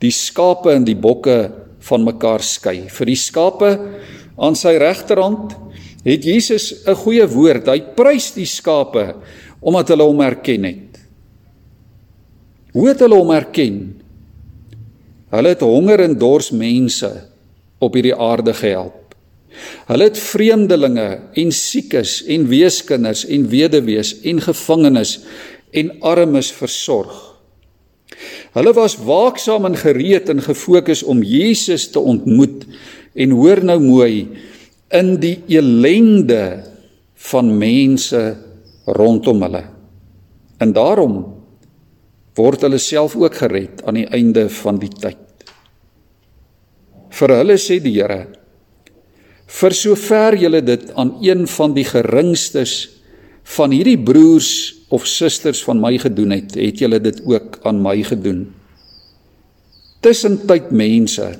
die 0.00 0.12
skape 0.14 0.72
en 0.72 0.86
die 0.86 0.96
bokke 0.96 1.50
van 1.88 2.06
mekaar 2.06 2.44
skei. 2.46 2.86
Vir 2.88 3.10
die 3.10 3.18
skape 3.18 3.72
aan 4.38 4.56
sy 4.56 4.76
regterhand 4.80 5.56
het 6.06 6.24
Jesus 6.24 6.86
'n 6.86 6.94
goeie 6.94 7.26
woord. 7.26 7.68
Hy 7.68 7.80
prys 7.96 8.32
die 8.32 8.46
skape 8.46 9.16
omdat 9.60 9.88
hulle 9.88 10.04
hom 10.04 10.20
erken 10.20 10.64
het. 10.64 11.00
Hoe 12.72 12.88
het 12.88 13.00
hulle 13.00 13.16
hom 13.16 13.30
erken? 13.30 14.00
Hulle 15.30 15.48
het 15.48 15.60
honger 15.60 16.00
en 16.00 16.18
dors 16.18 16.50
mense 16.50 17.10
op 17.78 17.94
hierdie 17.94 18.14
aarde 18.14 18.54
gehelp. 18.54 19.07
Hulle 19.88 20.08
het 20.10 20.20
vreemdelinge 20.20 21.08
en 21.40 21.52
siekes 21.54 22.20
en 22.30 22.46
weeskinders 22.50 23.24
en 23.26 23.48
weduwees 23.50 24.14
en 24.28 24.42
gevangenes 24.44 25.18
en 25.76 25.92
armes 26.00 26.52
versorg. 26.52 27.16
Hulle 28.56 28.72
was 28.76 28.96
waaksaam 29.04 29.68
en 29.68 29.76
gereed 29.78 30.30
en 30.32 30.42
gefokus 30.42 31.02
om 31.02 31.22
Jesus 31.22 31.90
te 31.92 32.00
ontmoet 32.00 32.64
en 33.14 33.34
hoor 33.36 33.62
nou 33.64 33.78
mooi 33.82 34.28
in 34.94 35.16
die 35.20 35.36
elende 35.52 36.64
van 37.28 37.50
mense 37.58 38.22
rondom 38.96 39.42
hulle. 39.44 39.64
En 40.58 40.72
daarom 40.72 41.20
word 42.38 42.64
hulle 42.66 42.80
self 42.82 43.16
ook 43.18 43.40
gered 43.42 43.82
aan 43.84 43.98
die 44.00 44.08
einde 44.14 44.46
van 44.62 44.78
die 44.80 44.90
tyd. 44.90 45.24
Vir 47.18 47.34
hulle 47.34 47.56
sê 47.58 47.80
die 47.82 47.96
Here: 47.98 48.20
"Vir 49.48 49.72
sover 49.72 50.36
julle 50.36 50.60
dit 50.62 50.90
aan 50.94 51.16
een 51.24 51.46
van 51.48 51.74
die 51.74 51.84
geringstes 51.84 52.88
van 53.56 53.72
hierdie 53.72 53.98
broers 53.98 54.74
of 54.92 55.06
susters 55.08 55.62
van 55.64 55.80
my 55.80 55.96
gedoen 55.98 56.34
het, 56.36 56.54
het 56.54 56.78
julle 56.78 57.00
dit 57.00 57.22
ook 57.24 57.58
aan 57.68 57.80
my 57.82 57.96
gedoen. 58.04 58.54
Tussentyd 60.04 60.70
mense 60.70 61.32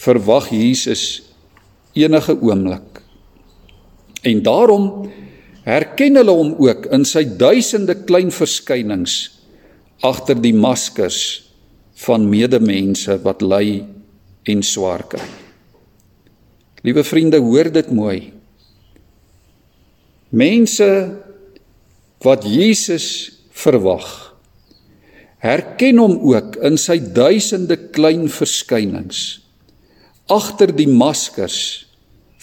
verwag 0.00 0.48
Jesus 0.54 1.22
enige 1.92 2.36
oomblik. 2.40 3.02
En 4.22 4.42
daarom 4.42 5.10
herken 5.66 6.16
hulle 6.16 6.32
hom 6.32 6.54
ook 6.62 6.88
in 6.94 7.04
sy 7.04 7.24
duisende 7.24 7.98
klein 8.06 8.32
verskynings 8.32 9.18
agter 10.06 10.38
die 10.40 10.54
maskers 10.56 11.20
van 12.06 12.28
medemense 12.30 13.18
wat 13.26 13.42
ly 13.44 13.82
en 14.48 14.62
swaar 14.64 15.04
kry. 15.10 15.49
Liewe 16.80 17.04
vriende, 17.04 17.38
hoor 17.44 17.68
dit 17.72 17.90
mooi. 17.92 18.32
Mense 20.30 20.88
wat 22.24 22.44
Jesus 22.46 23.06
verwag, 23.50 24.06
herken 25.40 25.98
hom 26.00 26.18
ook 26.32 26.56
in 26.64 26.76
sy 26.80 26.98
duisende 27.00 27.76
klein 27.92 28.28
verskynings 28.32 29.40
agter 30.30 30.70
die 30.70 30.86
maskers 30.86 31.88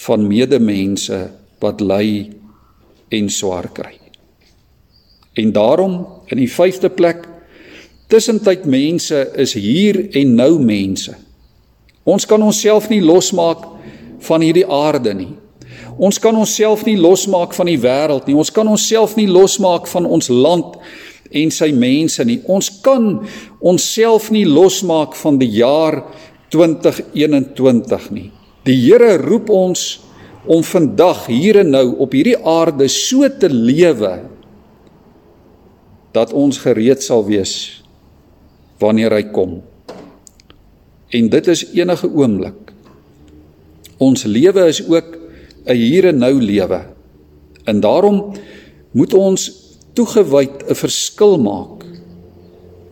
van 0.04 0.26
medemense 0.28 1.20
wat 1.64 1.80
ly 1.80 2.28
en 3.16 3.30
swaar 3.32 3.70
kry. 3.72 3.94
En 5.40 5.54
daarom 5.56 6.02
in 6.28 6.42
die 6.42 6.50
vyfde 6.52 6.90
plek 6.92 7.24
tussentyd 8.12 8.66
mense 8.68 9.22
is 9.40 9.56
hier 9.56 10.02
en 10.20 10.36
nou 10.36 10.58
mense. 10.60 11.16
Ons 12.04 12.28
kan 12.28 12.44
onsself 12.44 12.90
nie 12.92 13.02
losmaak 13.04 13.64
van 14.26 14.42
hierdie 14.42 14.66
aarde 14.66 15.14
nie. 15.14 15.34
Ons 15.98 16.20
kan 16.22 16.36
onsself 16.38 16.86
nie 16.86 16.98
losmaak 16.98 17.56
van 17.58 17.70
die 17.70 17.80
wêreld 17.82 18.28
nie. 18.30 18.38
Ons 18.38 18.52
kan 18.54 18.68
onsself 18.70 19.16
nie 19.18 19.28
losmaak 19.30 19.88
van 19.90 20.06
ons 20.06 20.30
land 20.30 20.78
en 21.32 21.52
sy 21.52 21.72
mense 21.76 22.24
nie. 22.26 22.40
Ons 22.46 22.70
kan 22.86 23.10
onsself 23.60 24.30
nie 24.32 24.46
losmaak 24.46 25.18
van 25.18 25.40
die 25.42 25.50
jaar 25.58 26.04
2021 26.54 28.12
nie. 28.14 28.30
Die 28.68 28.78
Here 28.78 29.18
roep 29.22 29.50
ons 29.54 29.88
om 30.48 30.64
vandag 30.64 31.26
hier 31.28 31.60
en 31.64 31.74
nou 31.76 31.86
op 32.04 32.14
hierdie 32.16 32.38
aarde 32.38 32.88
so 32.92 33.28
te 33.28 33.50
lewe 33.52 34.14
dat 36.16 36.32
ons 36.34 36.60
gereed 36.64 37.04
sal 37.04 37.26
wees 37.28 37.84
wanneer 38.82 39.14
hy 39.18 39.26
kom. 39.34 39.60
En 41.12 41.30
dit 41.34 41.48
is 41.52 41.66
enige 41.76 42.10
oomblik. 42.10 42.67
Ons 43.98 44.24
lewe 44.24 44.68
is 44.68 44.82
ook 44.88 45.18
'n 45.66 45.76
hier 45.76 46.06
en 46.06 46.18
nou 46.18 46.42
lewe. 46.42 46.86
En 47.66 47.80
daarom 47.80 48.34
moet 48.92 49.14
ons 49.14 49.52
toegewyd 49.94 50.70
'n 50.70 50.76
verskil 50.76 51.38
maak 51.38 51.84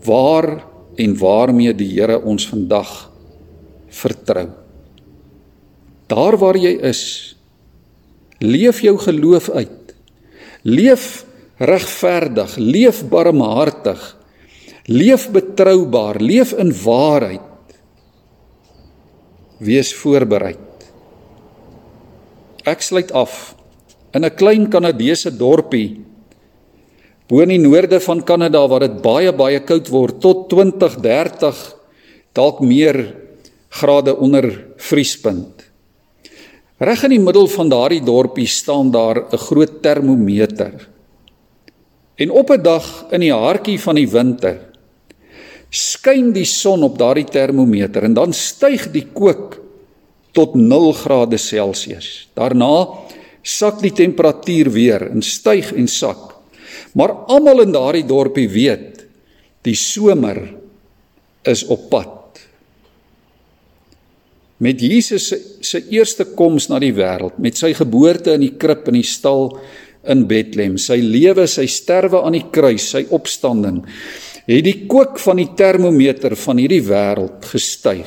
waar 0.03 0.65
en 0.95 1.17
waarmee 1.17 1.73
die 1.75 1.99
Here 1.99 2.21
ons 2.21 2.47
vandag 2.47 3.11
vertrou. 3.87 4.49
Daar 6.07 6.37
waar 6.37 6.57
jy 6.57 6.75
is, 6.81 7.35
leef 8.39 8.81
jou 8.81 8.97
geloof 8.97 9.49
uit. 9.49 9.95
Leef 10.61 11.25
regverdig, 11.57 12.57
leef 12.57 13.03
barmhartig, 13.09 14.17
leef 14.85 15.29
betroubaar, 15.31 16.19
leef 16.21 16.53
in 16.53 16.73
waarheid. 16.83 17.41
Wees 19.57 19.93
voorbereid. 19.95 20.74
Ek 22.65 22.81
sluit 22.81 23.11
af 23.13 23.53
in 24.13 24.25
'n 24.25 24.35
klein 24.35 24.69
Kanadese 24.69 25.29
dorpie 25.29 26.01
bo 27.29 27.41
in 27.41 27.49
die 27.49 27.61
noorde 27.61 27.99
van 27.99 28.21
Kanada 28.21 28.67
waar 28.67 28.79
dit 28.79 29.01
baie 29.01 29.31
baie 29.33 29.59
koud 29.59 29.89
word 29.89 30.19
tot 30.21 30.49
20, 30.49 30.97
30 31.01 31.75
dalk 32.33 32.59
meer 32.61 33.15
grade 33.69 34.15
onder 34.17 34.65
vriespunt. 34.77 35.63
Reg 36.79 37.03
in 37.03 37.09
die 37.15 37.23
middel 37.23 37.47
van 37.47 37.69
daardie 37.69 38.03
dorpie 38.03 38.47
staan 38.47 38.91
daar 38.91 39.31
'n 39.31 39.37
groot 39.37 39.81
termometer. 39.81 40.89
En 42.17 42.31
op 42.31 42.49
'n 42.49 42.61
dag 42.61 43.05
in 43.11 43.19
die 43.19 43.33
hartjie 43.33 43.79
van 43.79 43.95
die 43.95 44.09
winter 44.09 44.57
skyn 45.69 46.31
die 46.31 46.45
son 46.45 46.83
op 46.83 46.97
daardie 46.97 47.25
termometer 47.25 48.03
en 48.03 48.13
dan 48.13 48.33
styg 48.33 48.91
die 48.91 49.07
kook 49.13 49.64
tot 50.35 50.55
0 50.59 50.91
grade 50.99 51.39
Celsius. 51.39 52.27
Daarna 52.35 52.87
sak 53.45 53.79
die 53.83 53.93
temperatuur 53.95 54.71
weer 54.73 55.07
en 55.11 55.23
styg 55.23 55.71
en 55.77 55.87
sak. 55.87 56.33
Maar 56.95 57.13
almal 57.31 57.65
in 57.65 57.73
daardie 57.75 58.05
dorpie 58.07 58.47
weet 58.51 59.03
die 59.65 59.77
somer 59.77 60.39
is 61.45 61.63
op 61.71 61.89
pad. 61.89 62.11
Met 64.61 64.81
Jesus 64.81 65.27
se 65.27 65.39
se 65.65 65.81
eerste 65.91 66.27
koms 66.37 66.69
na 66.69 66.77
die 66.79 66.93
wêreld, 66.95 67.39
met 67.41 67.57
sy 67.57 67.73
geboorte 67.75 68.35
in 68.37 68.45
die 68.45 68.53
krib 68.61 68.85
in 68.91 68.99
die 68.99 69.07
stal 69.07 69.49
in 70.07 70.27
Bethlehem, 70.29 70.77
sy 70.77 70.99
lewe, 71.01 71.47
sy 71.49 71.65
sterwe 71.67 72.21
aan 72.21 72.37
die 72.37 72.45
kruis, 72.53 72.85
sy 72.93 73.01
opstanding, 73.15 73.81
het 74.45 74.63
die 74.67 74.85
kook 74.87 75.17
van 75.19 75.41
die 75.41 75.49
termometer 75.57 76.37
van 76.37 76.61
hierdie 76.61 76.83
wêreld 76.85 77.49
gestyg. 77.49 78.05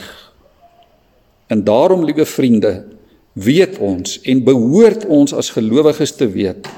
En 1.48 1.64
daarom, 1.64 2.04
liewe 2.04 2.26
vriende, 2.28 2.84
weet 3.32 3.78
ons 3.78 4.18
en 4.20 4.42
behoort 4.44 5.06
ons 5.06 5.32
as 5.32 5.52
gelowiges 5.54 6.12
te 6.18 6.28
weet, 6.30 6.68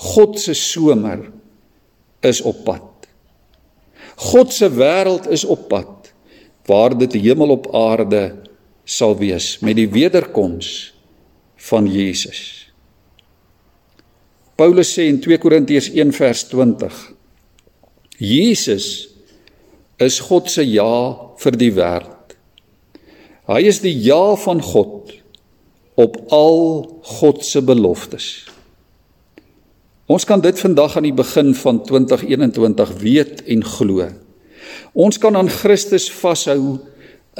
God 0.00 0.38
se 0.40 0.54
somer 0.56 1.26
is 2.24 2.40
op 2.40 2.62
pad. 2.64 2.86
God 4.20 4.52
se 4.52 4.68
wêreld 4.72 5.28
is 5.32 5.44
op 5.44 5.68
pad 5.68 6.12
waar 6.68 6.94
dit 6.98 7.16
hemel 7.18 7.56
op 7.56 7.68
aarde 7.74 8.36
sal 8.84 9.16
wees 9.18 9.58
met 9.64 9.76
die 9.78 9.88
wederkoms 9.90 10.92
van 11.68 11.88
Jesus. 11.90 12.70
Paulus 14.60 14.92
sê 14.92 15.08
in 15.08 15.20
2 15.24 15.40
Korintiërs 15.40 15.88
1 15.96 16.12
vers 16.12 16.44
20: 16.52 17.00
Jesus 18.20 18.86
is 20.00 20.20
God 20.28 20.50
se 20.52 20.64
ja 20.68 20.92
vir 21.40 21.60
die 21.60 21.72
wêreld. 21.76 22.19
Hy 23.50 23.64
is 23.66 23.80
die 23.82 23.96
ja 23.98 24.36
van 24.38 24.60
God 24.62 25.10
op 25.98 26.16
al 26.30 26.60
God 27.18 27.42
se 27.44 27.58
beloftes. 27.66 28.28
Ons 30.10 30.26
kan 30.26 30.42
dit 30.42 30.58
vandag 30.58 30.96
aan 30.98 31.08
die 31.08 31.14
begin 31.14 31.50
van 31.58 31.80
2021 31.86 32.92
weet 33.02 33.42
en 33.50 33.64
glo. 33.66 34.06
Ons 34.94 35.18
kan 35.22 35.36
aan 35.38 35.50
Christus 35.50 36.06
vashou 36.14 36.78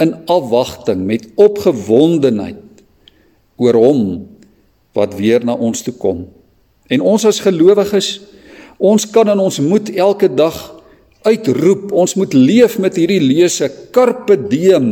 in 0.03 0.17
afwagting 0.31 1.07
met 1.07 1.29
opgewondenheid 1.39 2.83
oor 3.61 3.79
hom 3.79 4.05
wat 4.99 5.15
weer 5.19 5.47
na 5.47 5.55
ons 5.55 5.83
toe 5.87 5.95
kom. 5.95 6.27
En 6.91 7.07
ons 7.07 7.27
as 7.27 7.43
gelowiges, 7.43 8.19
ons 8.79 9.07
kan 9.15 9.31
in 9.31 9.43
ons 9.43 9.61
moed 9.63 9.93
elke 9.95 10.31
dag 10.31 10.59
uitroep, 11.23 11.91
ons 11.93 12.17
moet 12.19 12.35
leef 12.35 12.79
met 12.83 12.97
hierdie 12.99 13.23
lese 13.23 13.69
carpe 13.95 14.39
diem, 14.51 14.91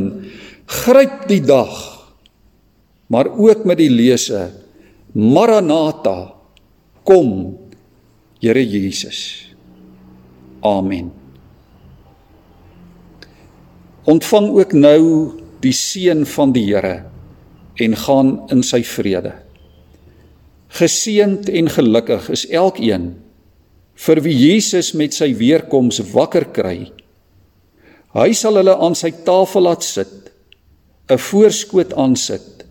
gryp 0.68 1.24
die 1.30 1.40
dag. 1.40 1.72
Maar 3.08 3.30
ook 3.32 3.64
met 3.64 3.80
die 3.80 3.90
lese 3.90 4.50
Maranatha, 5.16 6.34
kom 7.02 7.56
Here 8.38 8.62
Jesus. 8.62 9.48
Amen. 10.62 11.08
Ontvang 14.06 14.48
ook 14.54 14.72
nou 14.72 15.02
die 15.64 15.74
seën 15.74 16.22
van 16.36 16.52
die 16.54 16.68
Here 16.68 17.08
en 17.82 17.96
gaan 17.96 18.30
in 18.52 18.62
sy 18.62 18.84
vrede. 18.86 19.32
Geseënd 20.78 21.48
en 21.48 21.72
gelukkig 21.72 22.28
is 22.34 22.44
elkeen 22.52 23.10
vir 23.98 24.22
wie 24.22 24.36
Jesus 24.36 24.92
met 24.94 25.16
sy 25.16 25.32
weerkoms 25.38 25.98
wakker 26.12 26.46
kry. 26.54 26.92
Hy 28.14 28.30
sal 28.36 28.60
hulle 28.60 28.76
aan 28.78 28.94
sy 28.98 29.10
tafel 29.26 29.66
laat 29.66 29.86
sit, 29.86 30.27
'n 31.08 31.18
voorskoot 31.18 31.94
aansit 31.94 32.64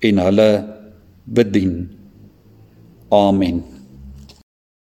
en 0.00 0.18
hulle 0.18 0.50
bedien. 1.24 1.90
Amen. 3.10 3.64